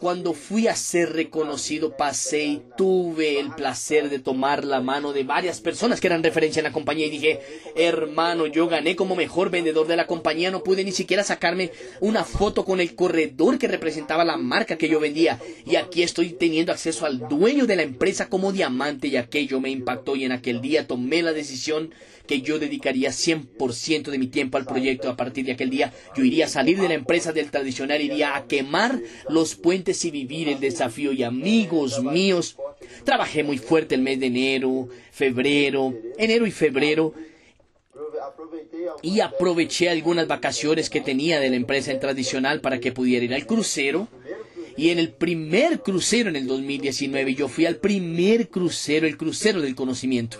[0.00, 5.24] cuando fui a ser reconocido, pasé y tuve el placer de tomar la mano de
[5.24, 7.40] varias personas que eran referencia en la compañía y dije,
[7.74, 12.24] hermano, yo gané como mejor vendedor de la compañía, no pude ni siquiera sacarme una
[12.24, 15.40] foto con el corredor que representaba la marca que yo vendía.
[15.66, 19.70] Y aquí estoy teniendo acceso al dueño de la empresa como diamante y aquello me
[19.70, 21.92] impactó y en aquel día tomé la decisión
[22.28, 25.08] que yo dedicaría 100% de mi tiempo al proyecto.
[25.08, 28.36] A partir de aquel día yo iría a salir de la empresa del tradicional, iría
[28.36, 31.12] a quemar los puentes y vivir el desafío.
[31.12, 32.56] Y amigos míos,
[33.04, 37.14] trabajé muy fuerte el mes de enero, febrero, enero y febrero.
[39.02, 43.34] Y aproveché algunas vacaciones que tenía de la empresa en tradicional para que pudiera ir
[43.34, 44.06] al crucero.
[44.76, 49.60] Y en el primer crucero en el 2019 yo fui al primer crucero, el crucero
[49.60, 50.38] del conocimiento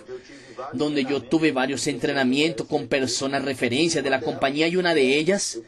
[0.73, 5.59] donde yo tuve varios entrenamientos con personas referencias de la compañía y una de ellas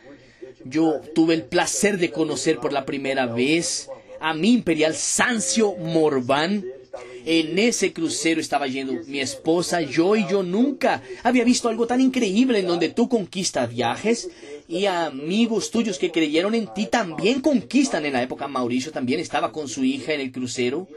[0.65, 6.63] yo tuve el placer de conocer por la primera vez a mi imperial Sancio Morván.
[7.23, 12.01] En ese crucero estaba yendo mi esposa, yo y yo nunca había visto algo tan
[12.01, 14.29] increíble en donde tú conquistas viajes
[14.67, 18.05] y amigos tuyos que creyeron en ti también conquistan.
[18.05, 20.87] En la época Mauricio también estaba con su hija en el crucero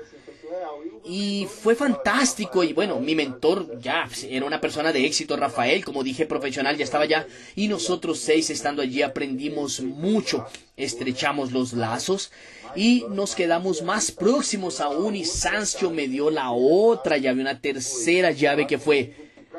[1.05, 2.65] y fue fantástico.
[2.65, 6.85] Y bueno, mi mentor ya era una persona de éxito, Rafael, como dije, profesional, ya
[6.85, 7.27] estaba allá.
[7.55, 12.33] Y nosotros seis estando allí aprendimos mucho, estrechamos los lazos
[12.75, 15.15] y nos quedamos más próximos aún.
[15.15, 19.15] Y Sancho me dio la otra llave, una tercera llave que fue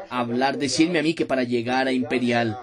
[0.09, 2.57] hablar, decirme a mí que para llegar a Imperial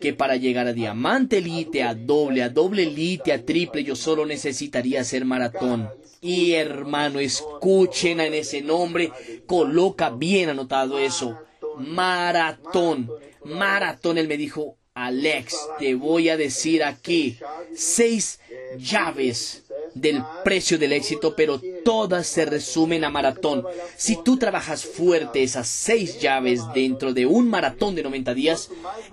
[0.00, 4.26] que para llegar a diamante elite, a doble, a doble elite, a triple, yo solo
[4.26, 5.88] necesitaría hacer maratón.
[6.20, 9.12] Y hermano, escuchen en ese nombre,
[9.46, 11.38] coloca bien anotado eso.
[11.78, 13.10] Maratón.
[13.44, 17.38] Maratón, él me dijo, Alex, te voy a decir aquí
[17.74, 18.40] seis
[18.78, 23.64] llaves del precio del éxito, pero todas se resumen a maratón.
[23.96, 28.70] Si tú trabajas fuerte esas seis llaves dentro de un maratón de 90 días,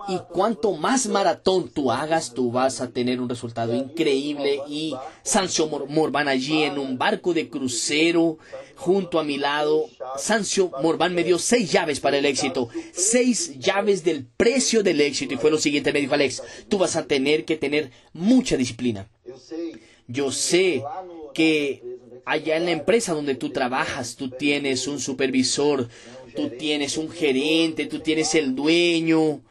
[0.07, 4.59] y cuanto más maratón tú hagas, tú vas a tener un resultado increíble.
[4.67, 8.37] Y Sancio Morvan allí en un barco de crucero,
[8.75, 9.85] junto a mi lado,
[10.17, 15.33] Sancio Morvan me dio seis llaves para el éxito, seis llaves del precio del éxito.
[15.33, 19.07] Y fue lo siguiente, me dijo Alex, tú vas a tener que tener mucha disciplina.
[20.09, 20.83] Yo sé
[21.33, 21.83] que
[22.25, 25.87] allá en la empresa donde tú trabajas, tú tienes un supervisor,
[26.35, 29.41] tú tienes un gerente, tú tienes el dueño,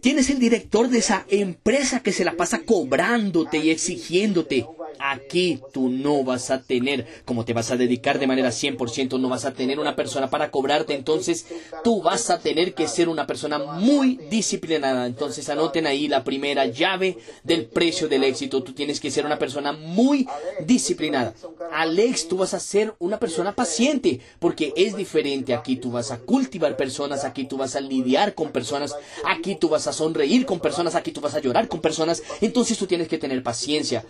[0.00, 4.66] tienes el director de esa empresa que se la pasa cobrándote y exigiéndote.
[4.98, 9.28] Aquí tú no vas a tener, como te vas a dedicar de manera 100%, no
[9.28, 11.46] vas a tener una persona para cobrarte, entonces
[11.84, 15.06] tú vas a tener que ser una persona muy disciplinada.
[15.06, 18.62] Entonces anoten ahí la primera llave del precio del éxito.
[18.62, 20.26] Tú tienes que ser una persona muy
[20.64, 21.34] disciplinada.
[21.72, 25.54] Alex, tú vas a ser una persona paciente, porque es diferente.
[25.54, 29.68] Aquí tú vas a cultivar personas, aquí tú vas a lidiar con personas, aquí tú
[29.68, 32.22] vas a sonreír con personas, aquí tú vas a llorar con personas.
[32.40, 34.04] Entonces tú tienes que tener paciencia.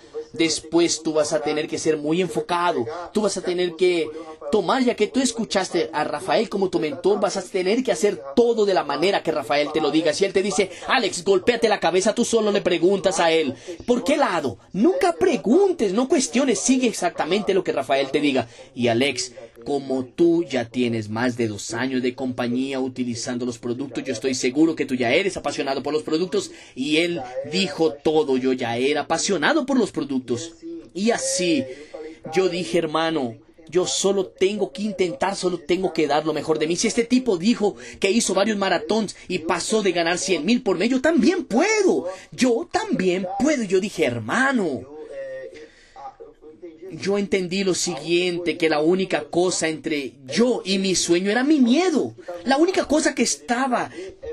[1.03, 2.85] Tú vas a tener que ser muy enfocado.
[3.13, 4.09] Tú vas a tener que
[4.51, 8.23] tomar, ya que tú escuchaste a Rafael como tu mentor, vas a tener que hacer
[8.35, 10.13] todo de la manera que Rafael te lo diga.
[10.13, 13.55] Si él te dice, Alex, golpéate la cabeza, tú solo le preguntas a él,
[13.87, 14.59] ¿por qué lado?
[14.73, 18.49] Nunca preguntes, no cuestiones, sigue exactamente lo que Rafael te diga.
[18.75, 19.33] Y Alex,
[19.65, 24.35] como tú ya tienes más de dos años de compañía utilizando los productos, yo estoy
[24.35, 28.77] seguro que tú ya eres apasionado por los productos y él dijo todo, yo ya
[28.77, 30.53] era apasionado por los productos.
[30.97, 31.63] Y así,
[32.35, 33.37] yo dije, hermano,
[33.69, 36.75] yo solo tengo que intentar, solo tengo que dar lo mejor de mí.
[36.75, 40.79] Si este tipo dijo que hizo varios maratones y pasó de ganar cien mil por
[40.79, 42.09] mes, yo también puedo.
[42.33, 43.63] Yo también puedo.
[43.65, 44.97] Yo dije, hermano,
[46.91, 51.61] yo entendí lo siguiente, que la única cosa entre yo y mi sueño era mi
[51.61, 52.15] miedo.
[52.45, 53.91] La única cosa que estaba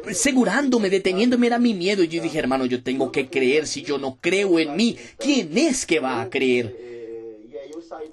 [0.10, 2.04] asegurándome, deteniéndome era mi miedo.
[2.04, 3.68] Y yo dije, hermano, yo tengo que creer.
[3.68, 6.76] Si yo no creo en mí, ¿quién es que va a creer?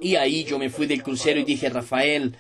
[0.01, 2.35] Y ahí yo me fui del crucero y dije, Rafael,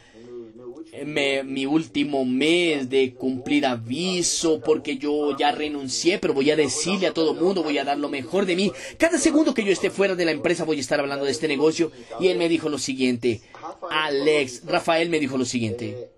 [1.45, 7.15] mi último mes de cumplir aviso porque yo ya renuncié, pero voy a decirle a
[7.15, 8.73] todo mundo, voy a dar lo mejor de mí.
[8.99, 11.49] Cada segundo que yo esté fuera de la empresa voy a estar hablando de este
[11.49, 11.93] negocio.
[12.19, 13.41] Y él me dijo lo siguiente,
[13.91, 16.11] Alex, Rafael me dijo lo siguiente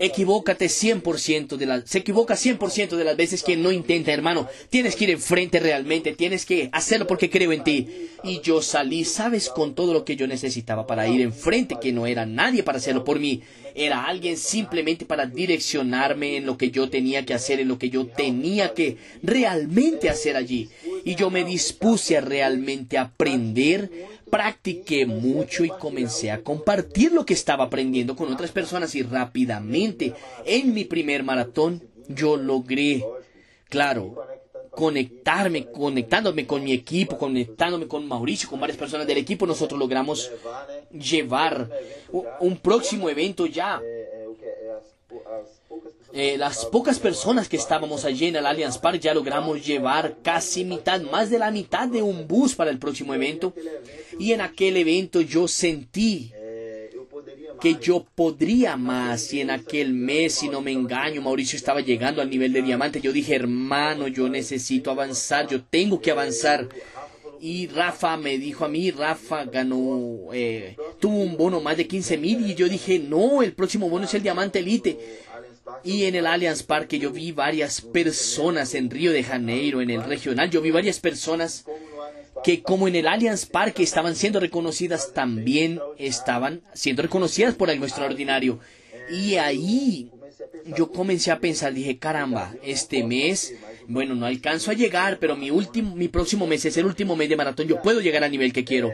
[0.00, 4.48] equivócate 100% de las, se equivoca 100% de las veces que no intenta, hermano.
[4.70, 8.08] Tienes que ir enfrente realmente, tienes que hacerlo porque creo en ti.
[8.24, 12.06] Y yo salí, sabes, con todo lo que yo necesitaba para ir enfrente, que no
[12.06, 13.42] era nadie para hacerlo por mí.
[13.74, 17.90] Era alguien simplemente para direccionarme en lo que yo tenía que hacer, en lo que
[17.90, 20.68] yo tenía que realmente hacer allí.
[21.04, 23.90] Y yo me dispuse a realmente aprender
[24.32, 30.14] practiqué mucho y comencé a compartir lo que estaba aprendiendo con otras personas y rápidamente
[30.46, 33.04] en mi primer maratón yo logré,
[33.68, 34.26] claro,
[34.70, 40.30] conectarme, conectándome con mi equipo, conectándome con Mauricio, con varias personas del equipo, nosotros logramos
[40.90, 41.68] llevar
[42.40, 43.82] un próximo evento ya
[46.14, 50.64] eh, las pocas personas que estábamos allí en el Allianz Park ya logramos llevar casi
[50.64, 53.54] mitad, más de la mitad de un bus para el próximo evento.
[54.18, 56.32] Y en aquel evento yo sentí
[57.62, 62.20] que yo podría más y en aquel mes, si no me engaño, Mauricio estaba llegando
[62.20, 63.00] al nivel de diamante.
[63.00, 66.68] Yo dije, hermano, yo necesito avanzar, yo tengo que avanzar.
[67.40, 72.18] Y Rafa me dijo a mí, Rafa ganó, eh, tuvo un bono más de 15
[72.18, 74.98] mil y yo dije, no, el próximo bono es el diamante elite.
[75.84, 80.04] Y en el Allianz Parque yo vi varias personas en Río de Janeiro, en el
[80.04, 81.64] regional, yo vi varias personas
[82.44, 87.84] que como en el Allianz Parque estaban siendo reconocidas, también estaban siendo reconocidas por algo
[87.84, 88.58] extraordinario.
[89.10, 90.10] Y ahí
[90.76, 93.54] yo comencé a pensar, dije, caramba, este mes,
[93.88, 97.28] bueno, no alcanzo a llegar, pero mi último, mi próximo mes es el último mes
[97.28, 98.92] de maratón, yo puedo llegar al nivel que quiero.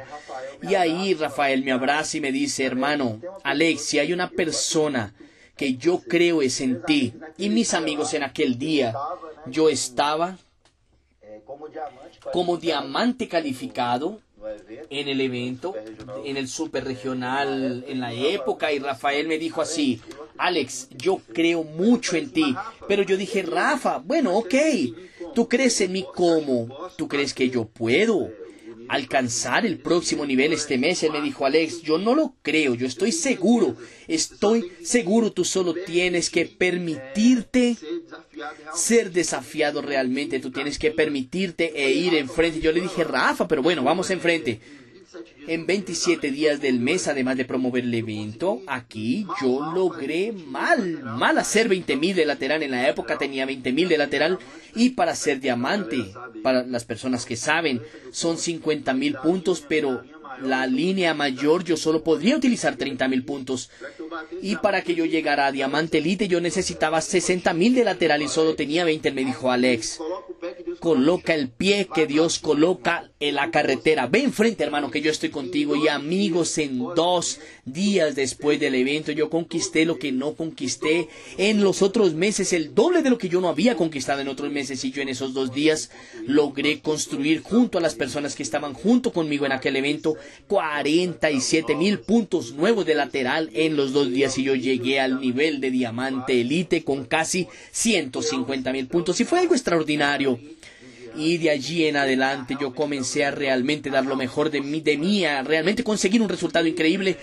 [0.62, 5.14] Y ahí Rafael me abraza y me dice, hermano, Alex, si hay una persona
[5.58, 7.12] que yo creo es en ti.
[7.36, 8.94] Y mis amigos, en aquel día
[9.46, 10.38] yo estaba
[12.32, 14.20] como diamante calificado
[14.88, 15.74] en el evento,
[16.24, 20.00] en el super regional, en la época, y Rafael me dijo así,
[20.38, 22.54] Alex, yo creo mucho en ti.
[22.86, 24.54] Pero yo dije, Rafa, bueno, ok,
[25.34, 28.30] tú crees en mí como, tú crees que yo puedo
[28.88, 31.02] alcanzar el próximo nivel este mes.
[31.02, 35.74] Él me dijo, Alex, yo no lo creo, yo estoy seguro, estoy seguro, tú solo
[35.74, 37.76] tienes que permitirte
[38.74, 42.60] ser desafiado realmente, tú tienes que permitirte e ir enfrente.
[42.60, 44.60] Yo le dije, Rafa, pero bueno, vamos enfrente
[45.46, 51.38] en 27 días del mes, además de promover el evento, aquí yo logré mal, mal
[51.38, 52.62] hacer 20 mil de lateral.
[52.62, 54.38] En la época tenía 20 mil de lateral
[54.74, 60.02] y para ser diamante, para las personas que saben, son 50 mil puntos, pero
[60.42, 63.70] la línea mayor yo solo podría utilizar 30 mil puntos.
[64.42, 68.28] Y para que yo llegara a diamante elite yo necesitaba 60 mil de lateral y
[68.28, 69.10] solo tenía 20.
[69.12, 70.00] Me dijo Alex,
[70.80, 74.06] coloca el pie que Dios coloca en la carretera.
[74.06, 75.74] Ven frente, hermano, que yo estoy contigo.
[75.74, 81.62] Y amigos, en dos días después del evento, yo conquisté lo que no conquisté en
[81.62, 84.84] los otros meses, el doble de lo que yo no había conquistado en otros meses.
[84.84, 85.90] Y yo en esos dos días
[86.26, 90.16] logré construir junto a las personas que estaban junto conmigo en aquel evento
[90.46, 94.38] 47 mil puntos nuevos de lateral en los dos días.
[94.38, 99.20] Y yo llegué al nivel de diamante elite con casi 150 mil puntos.
[99.20, 100.38] Y fue algo extraordinario.
[101.18, 104.96] Y de allí en adelante yo comencé a realmente dar lo mejor de mí, de
[104.96, 107.16] mí, a realmente conseguir un resultado increíble.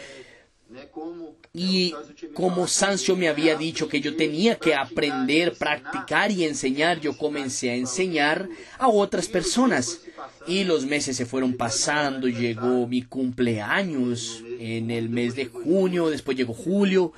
[1.53, 1.93] Y
[2.33, 7.69] como Sancio me había dicho que yo tenía que aprender, practicar y enseñar, yo comencé
[7.69, 10.01] a enseñar a otras personas.
[10.47, 16.35] Y los meses se fueron pasando, llegó mi cumpleaños en el mes de junio, después
[16.35, 17.13] llegó julio,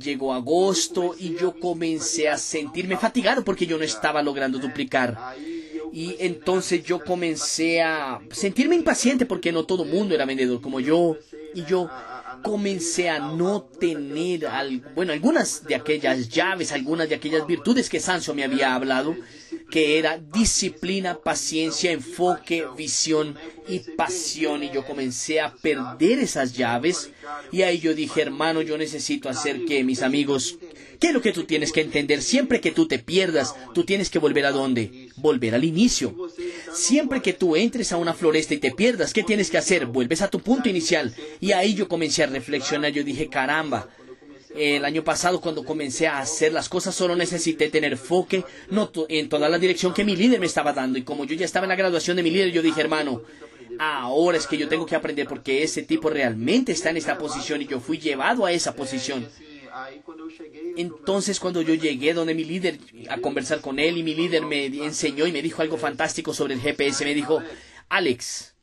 [0.00, 5.36] llegó agosto y yo comencé a sentirme fatigado porque yo no estaba logrando duplicar.
[5.92, 10.80] Y entonces yo comencé a sentirme impaciente porque no todo el mundo era vendedor como
[10.80, 11.16] yo.
[11.54, 11.88] Y yo
[12.42, 14.46] comencé a no tener,
[14.94, 19.16] bueno, algunas de aquellas llaves, algunas de aquellas virtudes que Sanso me había hablado,
[19.70, 23.36] que era disciplina, paciencia, enfoque, visión
[23.68, 24.62] y pasión.
[24.62, 27.10] Y yo comencé a perder esas llaves.
[27.52, 30.58] Y ahí yo dije, hermano, yo necesito hacer que mis amigos,
[31.00, 32.22] ¿qué es lo que tú tienes que entender?
[32.22, 35.08] Siempre que tú te pierdas, tú tienes que volver a dónde?
[35.16, 36.14] Volver al inicio.
[36.72, 39.86] Siempre que tú entres a una floresta y te pierdas, ¿qué tienes que hacer?
[39.86, 41.14] Vuelves a tu punto inicial.
[41.40, 43.88] Y ahí yo comencé a reflexionar, yo dije, caramba,
[44.56, 49.28] el año pasado cuando comencé a hacer las cosas solo necesité tener enfoque no en
[49.28, 50.98] toda la dirección que mi líder me estaba dando.
[50.98, 53.22] Y como yo ya estaba en la graduación de mi líder yo dije hermano
[53.78, 57.62] ahora es que yo tengo que aprender porque ese tipo realmente está en esta posición
[57.62, 59.26] y yo fui llevado a esa posición.
[60.76, 62.78] Entonces cuando yo llegué donde mi líder
[63.10, 66.54] a conversar con él y mi líder me enseñó y me dijo algo fantástico sobre
[66.54, 67.42] el GPS me dijo
[67.88, 68.54] Alex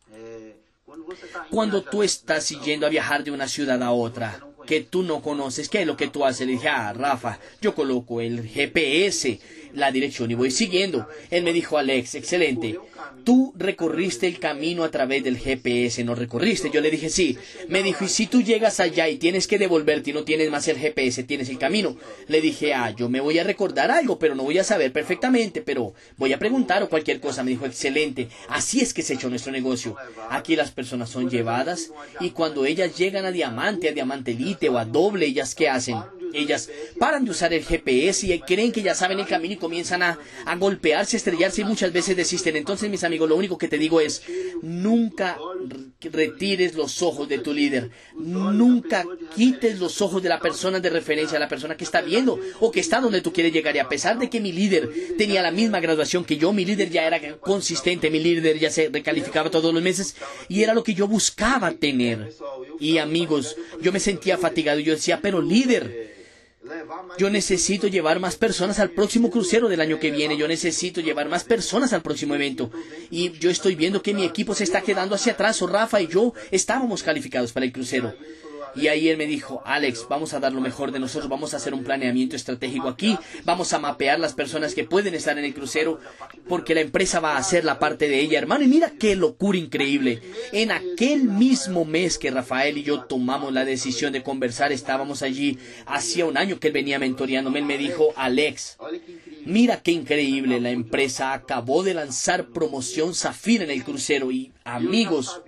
[1.49, 5.69] cuando tú estás yendo a viajar de una ciudad a otra que tú no conoces,
[5.69, 6.47] ¿qué es lo que tú haces?
[6.47, 9.39] Le dije, ah, Rafa, yo coloco el GPS,
[9.73, 11.07] la dirección y voy siguiendo.
[11.29, 12.79] Él me dijo, Alex, excelente.
[13.23, 16.69] Tú recorriste el camino a través del GPS, ¿no recorriste?
[16.69, 17.37] Yo le dije, sí.
[17.69, 20.67] Me dijo, y si tú llegas allá y tienes que devolverte y no tienes más
[20.67, 21.95] el GPS, tienes el camino.
[22.27, 25.61] Le dije, ah, yo me voy a recordar algo, pero no voy a saber perfectamente,
[25.61, 27.43] pero voy a preguntar o cualquier cosa.
[27.43, 28.27] Me dijo, excelente.
[28.49, 29.95] Así es que se echó nuestro negocio.
[30.29, 34.77] Aquí las personas son llevadas y cuando ellas llegan a diamante, a diamante elite o
[34.77, 35.97] a doble, ellas qué hacen?
[36.33, 36.69] Ellas
[36.99, 40.17] paran de usar el GPS y creen que ya saben el camino y comienzan a,
[40.57, 42.55] golpearse, estrellarse y muchas veces desisten.
[42.55, 44.23] Entonces, mis amigos, lo único que te digo es,
[44.61, 45.37] nunca
[46.01, 47.91] retires los ojos de tu líder.
[48.15, 49.05] Nunca
[49.35, 52.79] quites los ojos de la persona de referencia, la persona que está viendo o que
[52.79, 53.75] está donde tú quieres llegar.
[53.75, 56.89] Y a pesar de que mi líder tenía la misma graduación que yo, mi líder
[56.89, 60.15] ya era consistente, mi líder ya se recalificaba todos los meses
[60.47, 62.33] y era lo que yo buscaba tener.
[62.79, 66.13] Y amigos, yo me sentía fatigado y yo decía, pero líder,
[67.17, 70.37] yo necesito llevar más personas al próximo crucero del año que viene.
[70.37, 72.71] Yo necesito llevar más personas al próximo evento.
[73.09, 75.61] Y yo estoy viendo que mi equipo se está quedando hacia atrás.
[75.61, 78.13] O Rafa y yo estábamos calificados para el crucero.
[78.75, 81.57] Y ahí él me dijo, Alex, vamos a dar lo mejor de nosotros, vamos a
[81.57, 85.53] hacer un planeamiento estratégico aquí, vamos a mapear las personas que pueden estar en el
[85.53, 85.99] crucero,
[86.47, 88.63] porque la empresa va a hacer la parte de ella, hermano.
[88.63, 90.21] Y mira qué locura increíble.
[90.51, 95.57] En aquel mismo mes que Rafael y yo tomamos la decisión de conversar, estábamos allí,
[95.85, 98.77] hacía un año que él venía mentoreándome, él me dijo, Alex,
[99.45, 105.41] mira qué increíble, la empresa acabó de lanzar promoción Zafira en el crucero y amigos,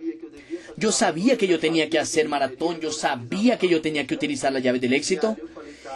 [0.77, 4.51] yo sabía que yo tenía que hacer maratón, yo sabía que yo tenía que utilizar
[4.51, 5.37] la llave del éxito.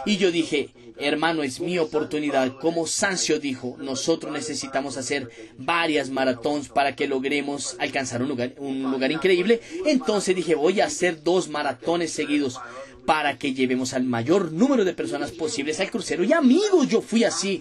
[0.06, 2.56] Y yo dije, hermano, es mi oportunidad.
[2.58, 8.90] Como Sancio dijo, nosotros necesitamos hacer varias maratones para que logremos alcanzar un lugar, un
[8.90, 9.60] lugar increíble.
[9.86, 12.58] Entonces dije, voy a hacer dos maratones seguidos
[13.04, 16.24] para que llevemos al mayor número de personas posibles al crucero.
[16.24, 17.60] Y amigos, yo fui así,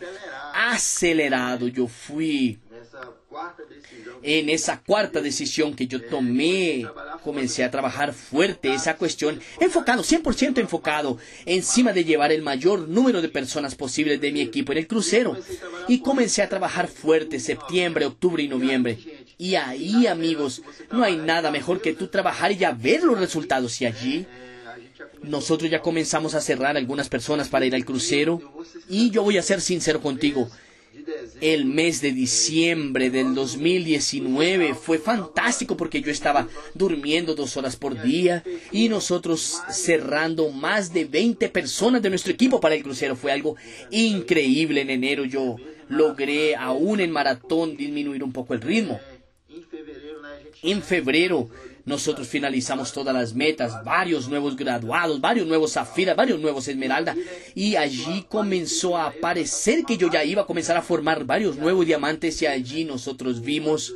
[0.53, 2.59] acelerado, yo fui
[4.21, 6.85] en esa cuarta decisión que yo tomé,
[7.23, 13.21] comencé a trabajar fuerte esa cuestión, enfocado, 100% enfocado, encima de llevar el mayor número
[13.21, 15.37] de personas posibles de mi equipo en el crucero.
[15.87, 18.97] Y comencé a trabajar fuerte septiembre, octubre y noviembre.
[19.37, 20.61] Y ahí, amigos,
[20.91, 23.79] no hay nada mejor que tú trabajar y ya ver los resultados.
[23.81, 24.27] Y allí
[25.23, 28.41] nosotros ya comenzamos a cerrar algunas personas para ir al crucero.
[28.89, 30.49] Y yo voy a ser sincero contigo
[31.41, 38.01] el mes de diciembre del 2019 fue fantástico porque yo estaba durmiendo dos horas por
[38.01, 43.15] día y nosotros cerrando más de 20 personas de nuestro equipo para el crucero.
[43.15, 43.55] Fue algo
[43.91, 45.25] increíble en enero.
[45.25, 48.99] Yo logré aún en maratón disminuir un poco el ritmo.
[50.61, 51.49] En febrero
[51.85, 57.15] nosotros finalizamos todas las metas, varios nuevos graduados, varios nuevos Zafira, varios nuevos Esmeralda.
[57.55, 61.85] Y allí comenzó a aparecer que yo ya iba a comenzar a formar varios nuevos
[61.85, 63.93] diamantes y allí nosotros vimos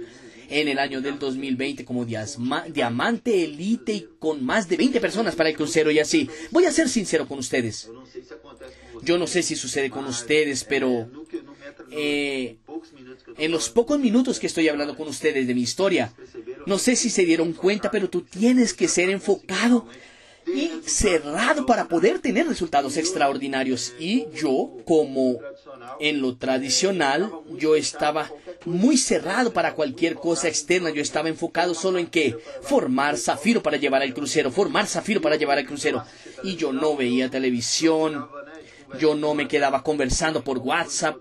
[0.49, 5.49] en el año del 2020 como diamante elite y con más de 20 personas para
[5.49, 6.29] el crucero y así.
[6.51, 7.89] Voy a ser sincero con ustedes.
[9.01, 11.09] Yo no sé si sucede con ustedes, pero
[11.95, 12.57] eh,
[13.37, 16.11] en los pocos minutos que estoy hablando con ustedes de mi historia,
[16.65, 19.87] no sé si se dieron cuenta, pero tú tienes que ser enfocado
[20.47, 23.93] y cerrado para poder tener resultados extraordinarios.
[23.99, 25.39] Y yo, como
[25.99, 28.29] en lo tradicional, yo estaba
[28.65, 30.89] muy cerrado para cualquier cosa externa.
[30.89, 35.35] Yo estaba enfocado solo en que formar Zafiro para llevar al crucero, formar Zafiro para
[35.35, 36.03] llevar al crucero.
[36.43, 38.27] Y yo no veía televisión,
[38.99, 41.17] yo no me quedaba conversando por WhatsApp,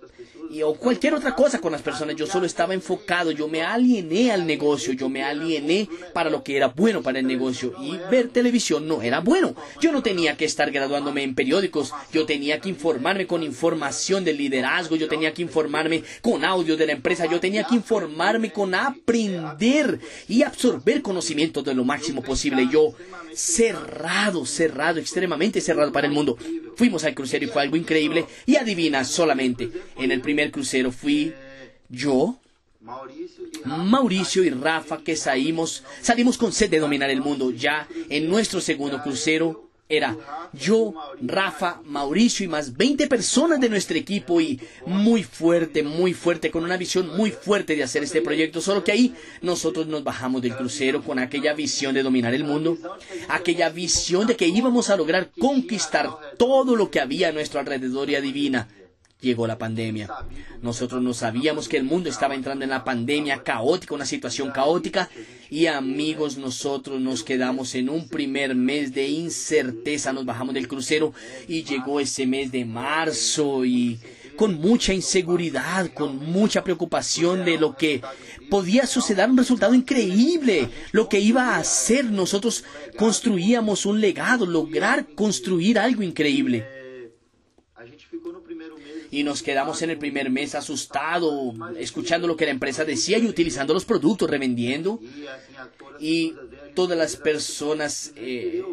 [0.61, 2.17] o cualquier otra cosa con las personas.
[2.17, 6.57] Yo solo estaba enfocado, yo me aliené al negocio, yo me aliené para lo que
[6.57, 7.73] era bueno para el negocio.
[7.81, 9.55] Y ver televisión no era bueno.
[9.81, 14.37] Yo no tenía que estar graduándome en periódicos, yo tenía que informarme con información del
[14.37, 18.75] liderazgo, yo tenía que informarme con audio de la empresa, yo tenía que informarme con
[18.75, 22.69] aprender y absorber conocimiento de lo máximo posible.
[22.71, 22.95] Yo
[23.35, 26.37] cerrado, cerrado, extremadamente cerrado para el mundo.
[26.77, 28.27] Fuimos al crucero y fue algo increíble.
[28.47, 31.33] Y adivina solamente, en el primer crucero fui
[31.89, 32.39] yo,
[33.65, 37.51] Mauricio y Rafa que salimos, salimos con sed de dominar el mundo.
[37.51, 40.17] Ya en nuestro segundo crucero era
[40.55, 46.51] yo, Rafa, Mauricio y más 20 personas de nuestro equipo y muy fuerte, muy fuerte,
[46.51, 48.61] con una visión muy fuerte de hacer este proyecto.
[48.61, 52.79] Solo que ahí nosotros nos bajamos del crucero con aquella visión de dominar el mundo,
[53.29, 58.09] aquella visión de que íbamos a lograr conquistar todo lo que había a nuestro alrededor
[58.09, 58.69] y adivina
[59.23, 60.11] llegó la pandemia.
[60.61, 65.09] Nosotros no sabíamos que el mundo estaba entrando en la pandemia caótica, una situación caótica,
[65.49, 71.15] y amigos, nosotros nos quedamos en un primer mes de incerteza, nos bajamos del crucero
[71.49, 73.99] y llegó ese mes de marzo y
[74.37, 78.01] con mucha inseguridad, con mucha preocupación de lo que
[78.51, 82.65] podía suceder, un resultado increíble, lo que iba a hacer, nosotros
[82.97, 86.82] construíamos un legado, lograr construir algo increíble
[89.13, 93.27] y nos quedamos en el primer mes asustado, escuchando lo que la empresa decía y
[93.27, 95.01] utilizando los productos, revendiendo.
[96.01, 96.35] Y
[96.75, 98.65] todas las personas eh,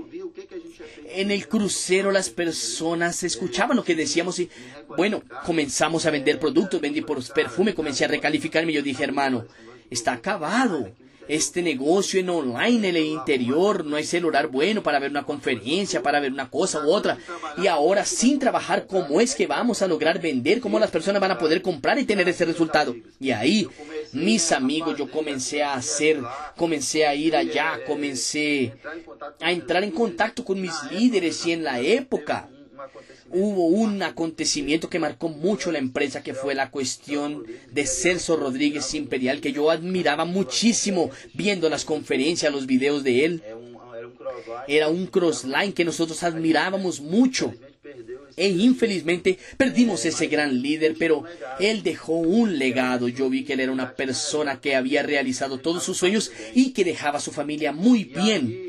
[1.09, 4.49] en el crucero, las personas escuchaban lo que decíamos y
[4.95, 9.45] bueno, comenzamos a vender productos, vendí por perfume, comencé a recalificarme yo dije, hermano,
[9.89, 10.89] está acabado
[11.29, 16.01] este negocio en online en el interior, no hay celular bueno para ver una conferencia,
[16.01, 17.17] para ver una cosa u otra.
[17.57, 20.59] Y ahora sin trabajar, ¿cómo es que vamos a lograr vender?
[20.59, 22.95] ¿Cómo las personas van a poder comprar y tener ese resultado?
[23.19, 23.67] Y ahí,
[24.11, 26.19] mis amigos, yo comencé a hacer,
[26.57, 28.73] comencé a ir allá, comencé
[29.39, 32.49] a entrar en contacto con mis líderes y en la época
[33.31, 38.93] hubo un acontecimiento que marcó mucho la empresa, que fue la cuestión de Celso Rodríguez
[38.93, 43.43] Imperial, que yo admiraba muchísimo viendo las conferencias, los videos de él.
[44.67, 47.53] Era un crossline que nosotros admirábamos mucho.
[48.35, 51.23] E infelizmente perdimos ese gran líder, pero
[51.59, 53.07] él dejó un legado.
[53.07, 56.85] Yo vi que él era una persona que había realizado todos sus sueños y que
[56.85, 58.68] dejaba a su familia muy bien.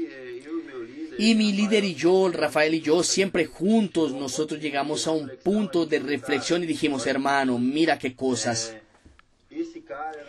[1.18, 5.86] Y mi líder y yo, Rafael y yo, siempre juntos, nosotros llegamos a un punto
[5.86, 8.74] de reflexión y dijimos, hermano, mira qué cosas.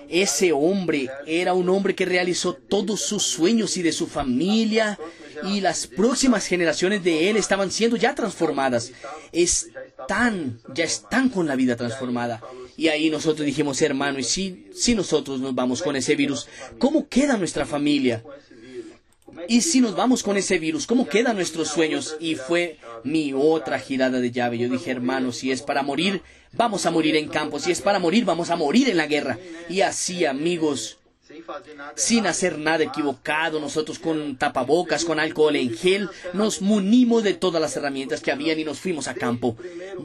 [0.09, 4.99] Ese hombre era un hombre que realizó todos sus sueños y de su familia
[5.43, 8.91] y las próximas generaciones de él estaban siendo ya transformadas.
[9.32, 12.41] Están, ya están con la vida transformada.
[12.75, 16.47] Y ahí nosotros dijimos, hermano, y si, si nosotros nos vamos con ese virus,
[16.79, 18.23] ¿cómo queda nuestra familia?
[19.47, 22.15] Y si nos vamos con ese virus, ¿cómo quedan nuestros sueños?
[22.19, 24.57] Y fue mi otra girada de llave.
[24.57, 26.21] Yo dije, hermano, si es para morir,
[26.53, 27.59] vamos a morir en campo.
[27.59, 29.37] Si es para morir, vamos a morir en la guerra.
[29.69, 30.97] Y así, amigos,
[31.95, 37.61] sin hacer nada equivocado, nosotros con tapabocas, con alcohol en gel, nos munimos de todas
[37.61, 39.55] las herramientas que habían y nos fuimos a campo.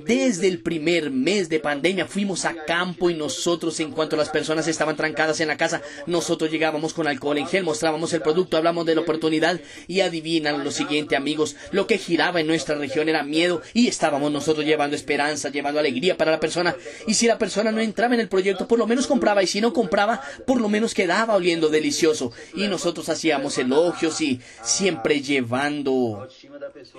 [0.05, 4.69] Desde el primer mes de pandemia fuimos a campo y nosotros, en cuanto las personas
[4.69, 8.87] estaban trancadas en la casa, nosotros llegábamos con alcohol en gel, mostrábamos el producto, hablamos
[8.87, 13.23] de la oportunidad y adivinan lo siguiente, amigos, lo que giraba en nuestra región era
[13.23, 16.77] miedo y estábamos nosotros llevando esperanza, llevando alegría para la persona.
[17.07, 19.61] Y si la persona no entraba en el proyecto, por lo menos compraba y si
[19.61, 26.29] no compraba, por lo menos quedaba oliendo delicioso y nosotros hacíamos elogios y siempre llevando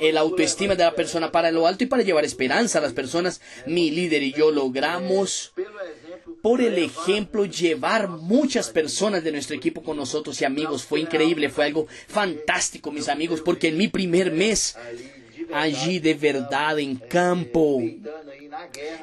[0.02, 3.42] el autoestima de la persona para lo alto y para llevar esperanza a las personas.
[3.66, 5.54] Mi líder y yo logramos
[6.42, 10.84] por el ejemplo, llevar muchas personas de nuestro equipo con nosotros y amigos.
[10.84, 14.78] Fue increíble, fue algo fantástico, mis amigos, porque en mi primer mes,
[15.54, 17.82] allí de verdad en campo,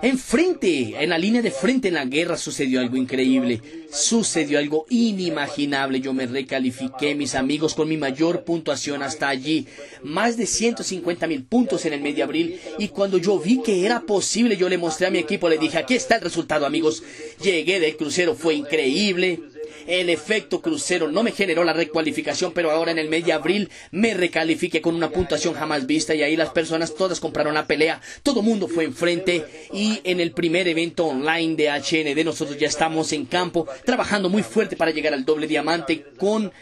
[0.03, 6.01] Enfrente, en la línea de frente en la guerra sucedió algo increíble, sucedió algo inimaginable.
[6.01, 9.67] Yo me recalifiqué, mis amigos, con mi mayor puntuación hasta allí,
[10.03, 12.61] más de 150 mil puntos en el mes de abril.
[12.79, 15.79] Y cuando yo vi que era posible, yo le mostré a mi equipo, le dije,
[15.79, 17.03] aquí está el resultado, amigos.
[17.43, 19.41] Llegué del crucero, fue increíble.
[19.87, 23.69] El efecto crucero no me generó la recualificación, pero ahora en el mes de abril
[23.91, 28.01] me recalifiqué con una puntuación jamás vista y ahí las personas todas compraron la pelea.
[28.23, 33.13] Todo mundo fue enfrente y en el primer evento online de HND nosotros ya estamos
[33.13, 36.53] en campo trabajando muy fuerte para llegar al doble diamante con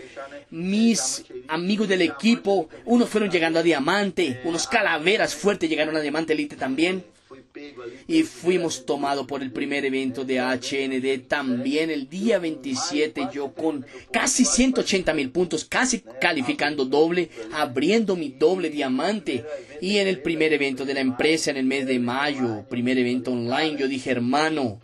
[0.51, 2.69] mis amigos del equipo.
[2.85, 7.05] Unos fueron llegando a diamante, unos calaveras fuertes llegaron a diamante elite también
[8.07, 13.85] y fuimos tomados por el primer evento de HND también el día 27 yo con
[14.11, 19.45] casi 180 mil puntos, casi calificando doble, abriendo mi doble diamante
[19.81, 23.33] y en el primer evento de la empresa en el mes de mayo, primer evento
[23.33, 24.81] online, yo dije hermano,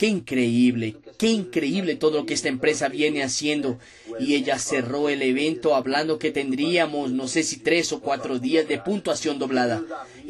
[0.00, 3.78] qué increíble, qué increíble todo lo que esta empresa viene haciendo
[4.18, 8.66] y ella cerró el evento hablando que tendríamos no sé si tres o cuatro días
[8.66, 9.82] de puntuación doblada.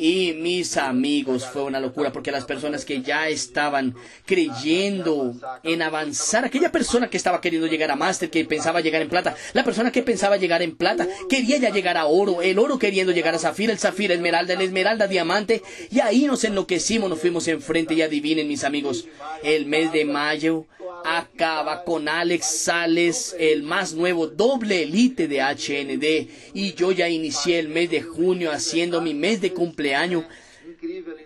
[0.02, 3.94] Y mis amigos, fue una locura porque las personas que ya estaban
[4.24, 9.10] creyendo en avanzar, aquella persona que estaba queriendo llegar a máster, que pensaba llegar en
[9.10, 12.78] plata, la persona que pensaba llegar en plata, quería ya llegar a oro, el oro
[12.78, 17.20] queriendo llegar a zafira, el zafira, esmeralda, el esmeralda, diamante, y ahí nos enloquecimos, nos
[17.20, 19.06] fuimos enfrente y adivinen mis amigos,
[19.42, 20.64] el mes de mayo
[21.04, 26.28] acaba con Alex Sales, el más nuevo doble elite de HND.
[26.54, 30.24] Y yo ya inicié el mes de junio haciendo mi mes de cumpleaños.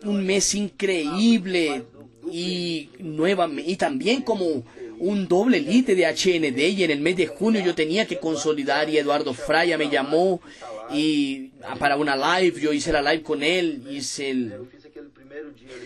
[0.05, 1.85] Un mes increíble
[2.31, 4.65] y nueva y también como
[4.99, 8.89] un doble elite de HND y en el mes de junio yo tenía que consolidar
[8.89, 10.41] y Eduardo Fraya me llamó
[10.93, 14.55] y para una live, yo hice la live con él, hice el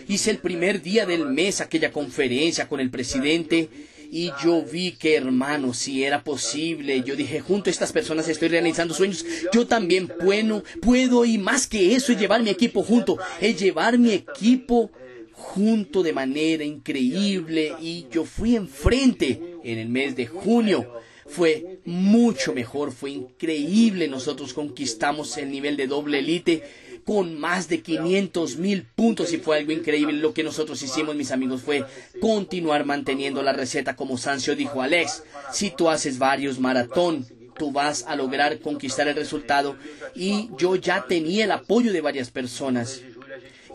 [0.07, 3.69] Hice el primer día del mes aquella conferencia con el presidente
[4.11, 8.47] y yo vi que, hermano, si era posible, yo dije, junto a estas personas estoy
[8.47, 13.19] realizando sueños, yo también puedo, puedo y más que eso, es llevar mi equipo junto,
[13.39, 14.89] es llevar mi equipo
[15.33, 20.91] junto de manera increíble y yo fui enfrente en el mes de junio.
[21.27, 24.07] Fue mucho mejor, fue increíble.
[24.07, 26.63] Nosotros conquistamos el nivel de doble elite
[27.09, 30.13] con más de 500 mil puntos y fue algo increíble.
[30.13, 31.83] Lo que nosotros hicimos, mis amigos, fue
[32.21, 35.23] continuar manteniendo la receta como Sancio dijo Alex.
[35.51, 37.25] Si tú haces varios maratón,
[37.57, 39.75] tú vas a lograr conquistar el resultado
[40.13, 43.01] y yo ya tenía el apoyo de varias personas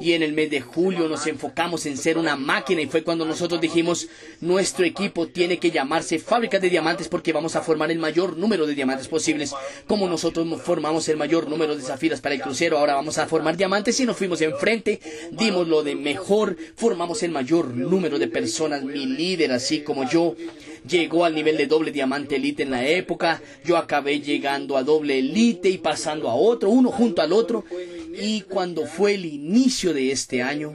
[0.00, 3.24] y en el mes de julio nos enfocamos en ser una máquina y fue cuando
[3.24, 4.08] nosotros dijimos
[4.40, 8.66] nuestro equipo tiene que llamarse fábrica de diamantes porque vamos a formar el mayor número
[8.66, 9.54] de diamantes posibles.
[9.86, 13.56] Como nosotros formamos el mayor número de zafiras para el crucero ahora vamos a formar
[13.56, 18.82] diamantes y nos fuimos enfrente dimos lo de mejor formamos el mayor número de personas
[18.82, 20.34] mi líder así como yo
[20.86, 25.18] llegó al nivel de doble diamante elite en la época yo acabé llegando a doble
[25.18, 27.64] elite y pasando a otro uno junto al otro
[28.20, 30.72] y cuando fue el inicio de este año,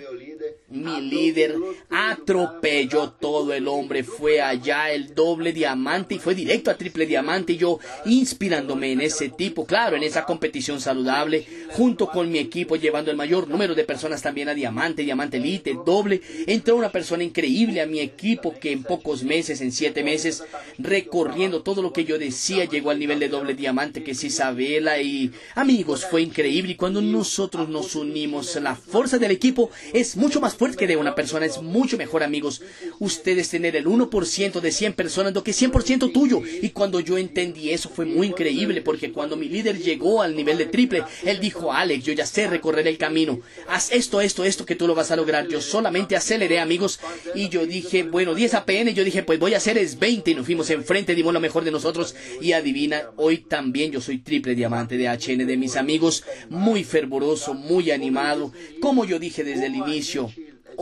[0.70, 1.56] mi líder
[1.90, 7.54] atropelló todo el hombre, fue allá el doble diamante y fue directo a triple diamante
[7.54, 12.76] y yo inspirándome en ese tipo, claro, en esa competición saludable, junto con mi equipo
[12.76, 17.24] llevando el mayor número de personas también a diamante, diamante elite, doble, entró una persona
[17.24, 20.44] increíble a mi equipo que en pocos meses, en siete meses,
[20.78, 25.02] recorriendo todo lo que yo decía, llegó al nivel de doble diamante que es Isabela
[25.02, 26.74] y amigos, fue increíble.
[26.74, 31.16] Y cuando nosotros nos unimos, la fuerza del equipo es mucho más fuerte de una
[31.16, 32.62] persona es mucho mejor, amigos.
[33.00, 36.42] Ustedes tener el 1% de 100 personas, lo que es 100% tuyo.
[36.62, 40.58] Y cuando yo entendí eso fue muy increíble, porque cuando mi líder llegó al nivel
[40.58, 43.40] de triple, él dijo, Alex, yo ya sé recorrer el camino.
[43.70, 45.48] Haz esto, esto, esto, que tú lo vas a lograr.
[45.48, 47.00] Yo solamente aceleré, amigos.
[47.34, 50.32] Y yo dije, bueno, 10 APN, yo dije, pues voy a hacer es 20.
[50.32, 52.16] Y nos fuimos enfrente, dimos lo mejor de nosotros.
[52.42, 56.26] Y adivina, hoy también yo soy triple diamante de HN de mis amigos.
[56.50, 58.52] Muy fervoroso, muy animado.
[58.82, 60.30] Como yo dije desde el inicio,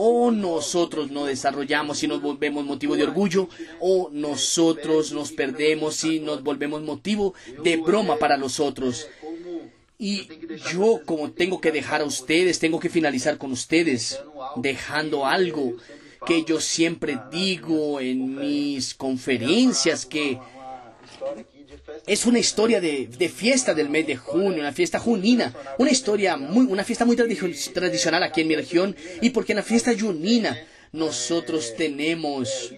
[0.00, 3.48] o nosotros no desarrollamos y nos volvemos motivo de orgullo,
[3.80, 7.34] o nosotros nos perdemos y nos volvemos motivo
[7.64, 9.08] de broma para los otros.
[9.98, 10.28] Y
[10.72, 14.22] yo como tengo que dejar a ustedes, tengo que finalizar con ustedes,
[14.54, 15.74] dejando algo
[16.24, 20.38] que yo siempre digo en mis conferencias, que
[22.06, 26.66] es una historia de, fiesta del mes de junio, una fiesta junina, una historia muy,
[26.66, 30.58] una fiesta muy tradicional aquí en mi región, y porque en la fiesta junina
[30.92, 32.72] nosotros tenemos,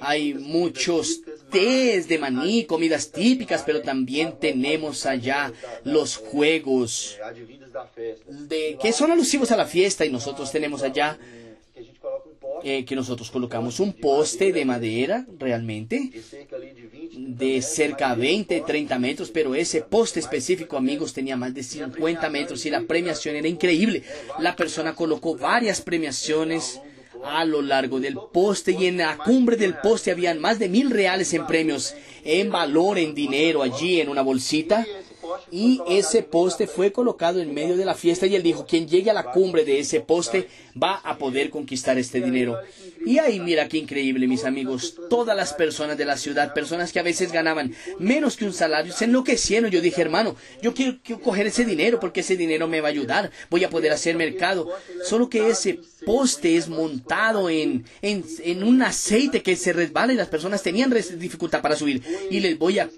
[0.00, 5.52] hay muchos tés de maní, comidas típicas, pero también tenemos allá
[5.84, 7.18] los juegos
[8.28, 11.18] de, que son alusivos a la fiesta y nosotros tenemos allá
[12.62, 16.10] eh, que nosotros colocamos un poste de madera realmente
[17.26, 22.28] de cerca a 20, 30 metros, pero ese poste específico, amigos, tenía más de 50
[22.30, 24.02] metros y la premiación era increíble.
[24.38, 26.80] La persona colocó varias premiaciones
[27.24, 30.90] a lo largo del poste y en la cumbre del poste habían más de mil
[30.90, 34.86] reales en premios, en valor, en dinero, allí en una bolsita.
[35.50, 39.10] Y ese poste fue colocado en medio de la fiesta y él dijo, quien llegue
[39.10, 40.48] a la cumbre de ese poste
[40.80, 42.58] va a poder conquistar este dinero.
[43.06, 44.94] Y ahí mira qué increíble, mis amigos.
[45.10, 48.92] Todas las personas de la ciudad, personas que a veces ganaban menos que un salario,
[48.92, 49.70] se enloquecieron.
[49.70, 53.30] Yo dije, hermano, yo quiero, coger ese dinero porque ese dinero me va a ayudar.
[53.50, 54.70] Voy a poder hacer mercado.
[55.04, 60.16] Solo que ese poste es montado en, en, en un aceite que se resbala y
[60.16, 62.02] las personas tenían dificultad para subir.
[62.30, 62.90] Y les voy a,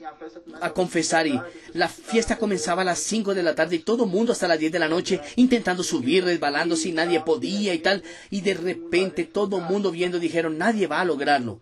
[0.60, 1.40] a confesar, y
[1.72, 4.58] la fiesta comenzaba a las 5 de la tarde y todo el mundo hasta las
[4.58, 8.02] 10 de la noche intentando subir, resbalándose y nadie podía y tal.
[8.30, 11.58] Y de repente todo el mundo viendo dijeron, nadie va a lograrlo.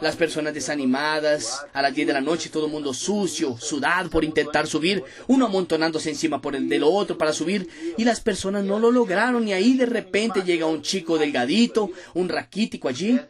[0.00, 4.24] Las personas desanimadas, a las 10 de la noche todo el mundo sucio, sudado por
[4.24, 8.78] intentar subir, uno amontonándose encima por el del otro para subir y las personas no
[8.78, 13.20] lo lograron y ahí de repente llega un chico delgadito, un raquítico allí,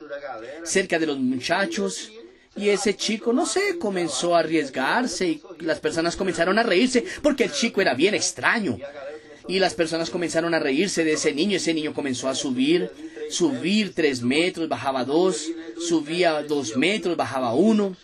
[0.65, 2.11] cerca de los muchachos.
[2.57, 7.45] Y ese chico, no sé, comenzó a arriesgarse y las personas comenzaron a reírse porque
[7.45, 8.77] el chico era bien extraño.
[9.49, 11.57] Y las personas comenzaron a reírse de ese niño.
[11.57, 12.91] Ese niño comenzó a subir,
[13.31, 15.47] subir tres metros, bajaba dos,
[15.89, 17.97] subía dos metros, bajaba uno.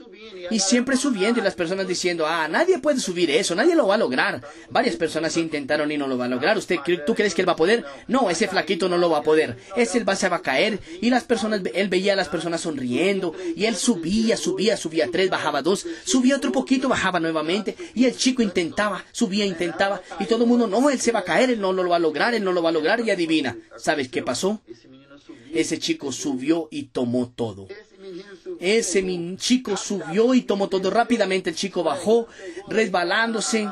[0.50, 3.94] Y siempre subiendo y las personas diciendo, ah, nadie puede subir eso, nadie lo va
[3.94, 4.42] a lograr.
[4.70, 6.56] Varias personas intentaron y no lo va a lograr.
[6.56, 7.84] ¿Usted, ¿Tú crees que él va a poder?
[8.06, 9.56] No, ese flaquito no lo va a poder.
[9.76, 10.80] Ese va, se va a caer.
[11.00, 13.34] Y las personas, él veía a las personas sonriendo.
[13.56, 17.76] Y él subía, subía, subía tres, bajaba dos, subía otro poquito, bajaba nuevamente.
[17.94, 20.00] Y el chico intentaba, subía, intentaba.
[20.20, 22.00] Y todo el mundo, no, él se va a caer, él no lo va a
[22.00, 23.00] lograr, él no lo va a lograr.
[23.00, 24.60] Y adivina, ¿sabes qué pasó?
[25.52, 27.68] Ese chico subió y tomó todo.
[28.60, 29.04] Ese
[29.36, 31.50] chico subió y tomó todo rápidamente.
[31.50, 32.28] El chico bajó,
[32.68, 33.68] resbalándose,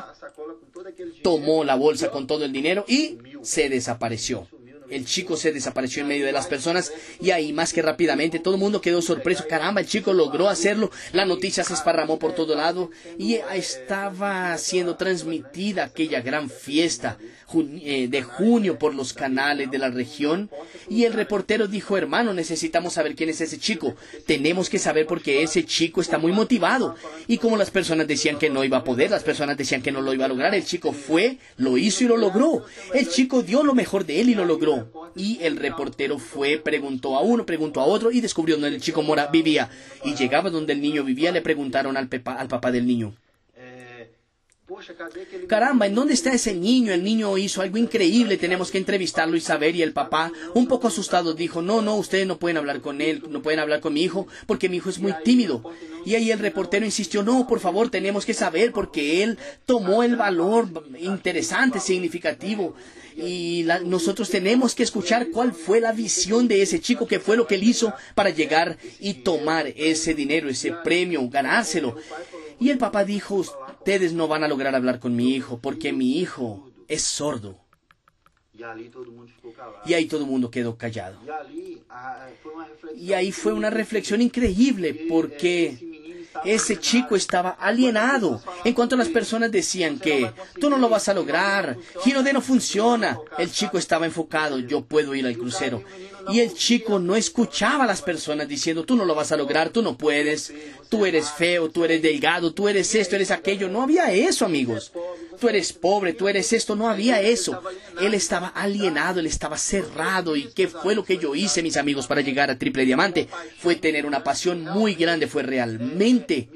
[1.23, 4.47] tomó la bolsa con todo el dinero y se desapareció.
[4.89, 8.53] El chico se desapareció en medio de las personas y ahí más que rápidamente todo
[8.55, 9.45] el mundo quedó sorpreso.
[9.47, 10.91] Caramba, el chico logró hacerlo.
[11.11, 17.17] La noticia se esparramó por todo lado y estaba siendo transmitida aquella gran fiesta
[17.53, 20.49] de junio por los canales de la región.
[20.89, 23.95] Y el reportero dijo, hermano, necesitamos saber quién es ese chico.
[24.25, 26.95] Tenemos que saber porque ese chico está muy motivado.
[27.27, 30.01] Y como las personas decían que no iba a poder, las personas decían que no
[30.01, 32.65] lo iba a lograr, el chico fue, lo hizo y lo logró.
[32.93, 35.11] El chico dio lo mejor de él y lo logró.
[35.15, 39.01] Y el reportero fue, preguntó a uno, preguntó a otro y descubrió donde el chico
[39.01, 39.69] Mora vivía.
[40.03, 43.15] Y llegaba donde el niño vivía, le preguntaron al, al papá del niño.
[45.47, 46.91] Caramba, ¿en dónde está ese niño?
[46.91, 49.75] El niño hizo algo increíble, tenemos que entrevistarlo y saber.
[49.75, 53.23] Y el papá, un poco asustado, dijo, no, no, ustedes no pueden hablar con él,
[53.29, 55.63] no pueden hablar con mi hijo, porque mi hijo es muy tímido.
[56.03, 59.37] Y ahí el reportero insistió, no, por favor, tenemos que saber, porque él
[59.67, 60.67] tomó el valor
[60.99, 62.75] interesante, significativo
[63.17, 67.47] y nosotros tenemos que escuchar cuál fue la visión de ese chico, qué fue lo
[67.47, 71.95] que él hizo para llegar y tomar ese dinero, ese premio, ganárselo.
[72.59, 73.43] Y el papá dijo,
[73.85, 77.59] ustedes no van a lograr hablar con mi hijo porque mi hijo es sordo.
[78.51, 78.89] Y ahí
[80.07, 81.19] todo el mundo quedó callado.
[82.95, 85.77] Y ahí fue una reflexión increíble porque
[86.43, 88.41] ese chico estaba alienado.
[88.63, 93.19] En cuanto las personas decían que tú no lo vas a lograr, Girode no funciona,
[93.37, 95.83] el chico estaba enfocado, yo puedo ir al crucero.
[96.31, 99.69] Y el chico no escuchaba a las personas diciendo, tú no lo vas a lograr,
[99.69, 100.53] tú no puedes,
[100.89, 103.69] tú eres feo, tú eres delgado, tú eres esto, eres aquello.
[103.69, 104.91] No había eso, amigos.
[105.39, 107.61] Tú eres pobre, tú eres esto, no había eso.
[108.01, 110.35] Él estaba alienado, él estaba cerrado.
[110.35, 113.27] ¿Y qué fue lo que yo hice, mis amigos, para llegar a Triple Diamante?
[113.59, 116.49] Fue tener una pasión muy grande, fue realmente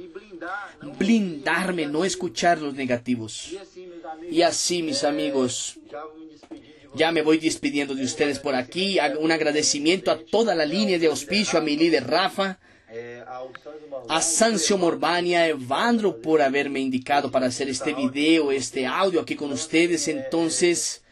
[0.98, 3.56] blindarme, no escuchar los negativos.
[4.32, 5.78] Y así, mis amigos,
[6.96, 8.98] ya me voy despidiendo de ustedes por aquí.
[9.20, 12.60] Un agradecimiento a toda la línea de auspicio, a mi líder Rafa,
[14.08, 19.36] a Sancio Morbania, a Evandro por haberme indicado para hacer este video, este audio aquí
[19.36, 20.08] con ustedes.
[20.08, 21.04] Entonces,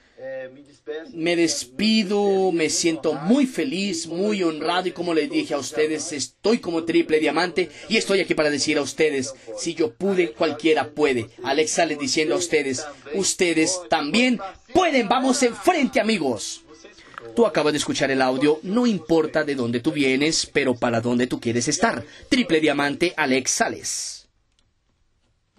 [1.14, 6.60] me despido, me siento muy feliz, muy honrado y como les dije a ustedes, estoy
[6.60, 11.30] como triple diamante y estoy aquí para decir a ustedes, si yo pude, cualquiera puede.
[11.44, 14.40] Alex sale diciendo a ustedes, ustedes también
[14.78, 16.62] pueden, vamos enfrente amigos.
[17.36, 21.26] Tú acabas de escuchar el audio, no importa de dónde tú vienes, pero para dónde
[21.26, 22.04] tú quieres estar.
[22.30, 24.17] Triple Diamante Alex Sales.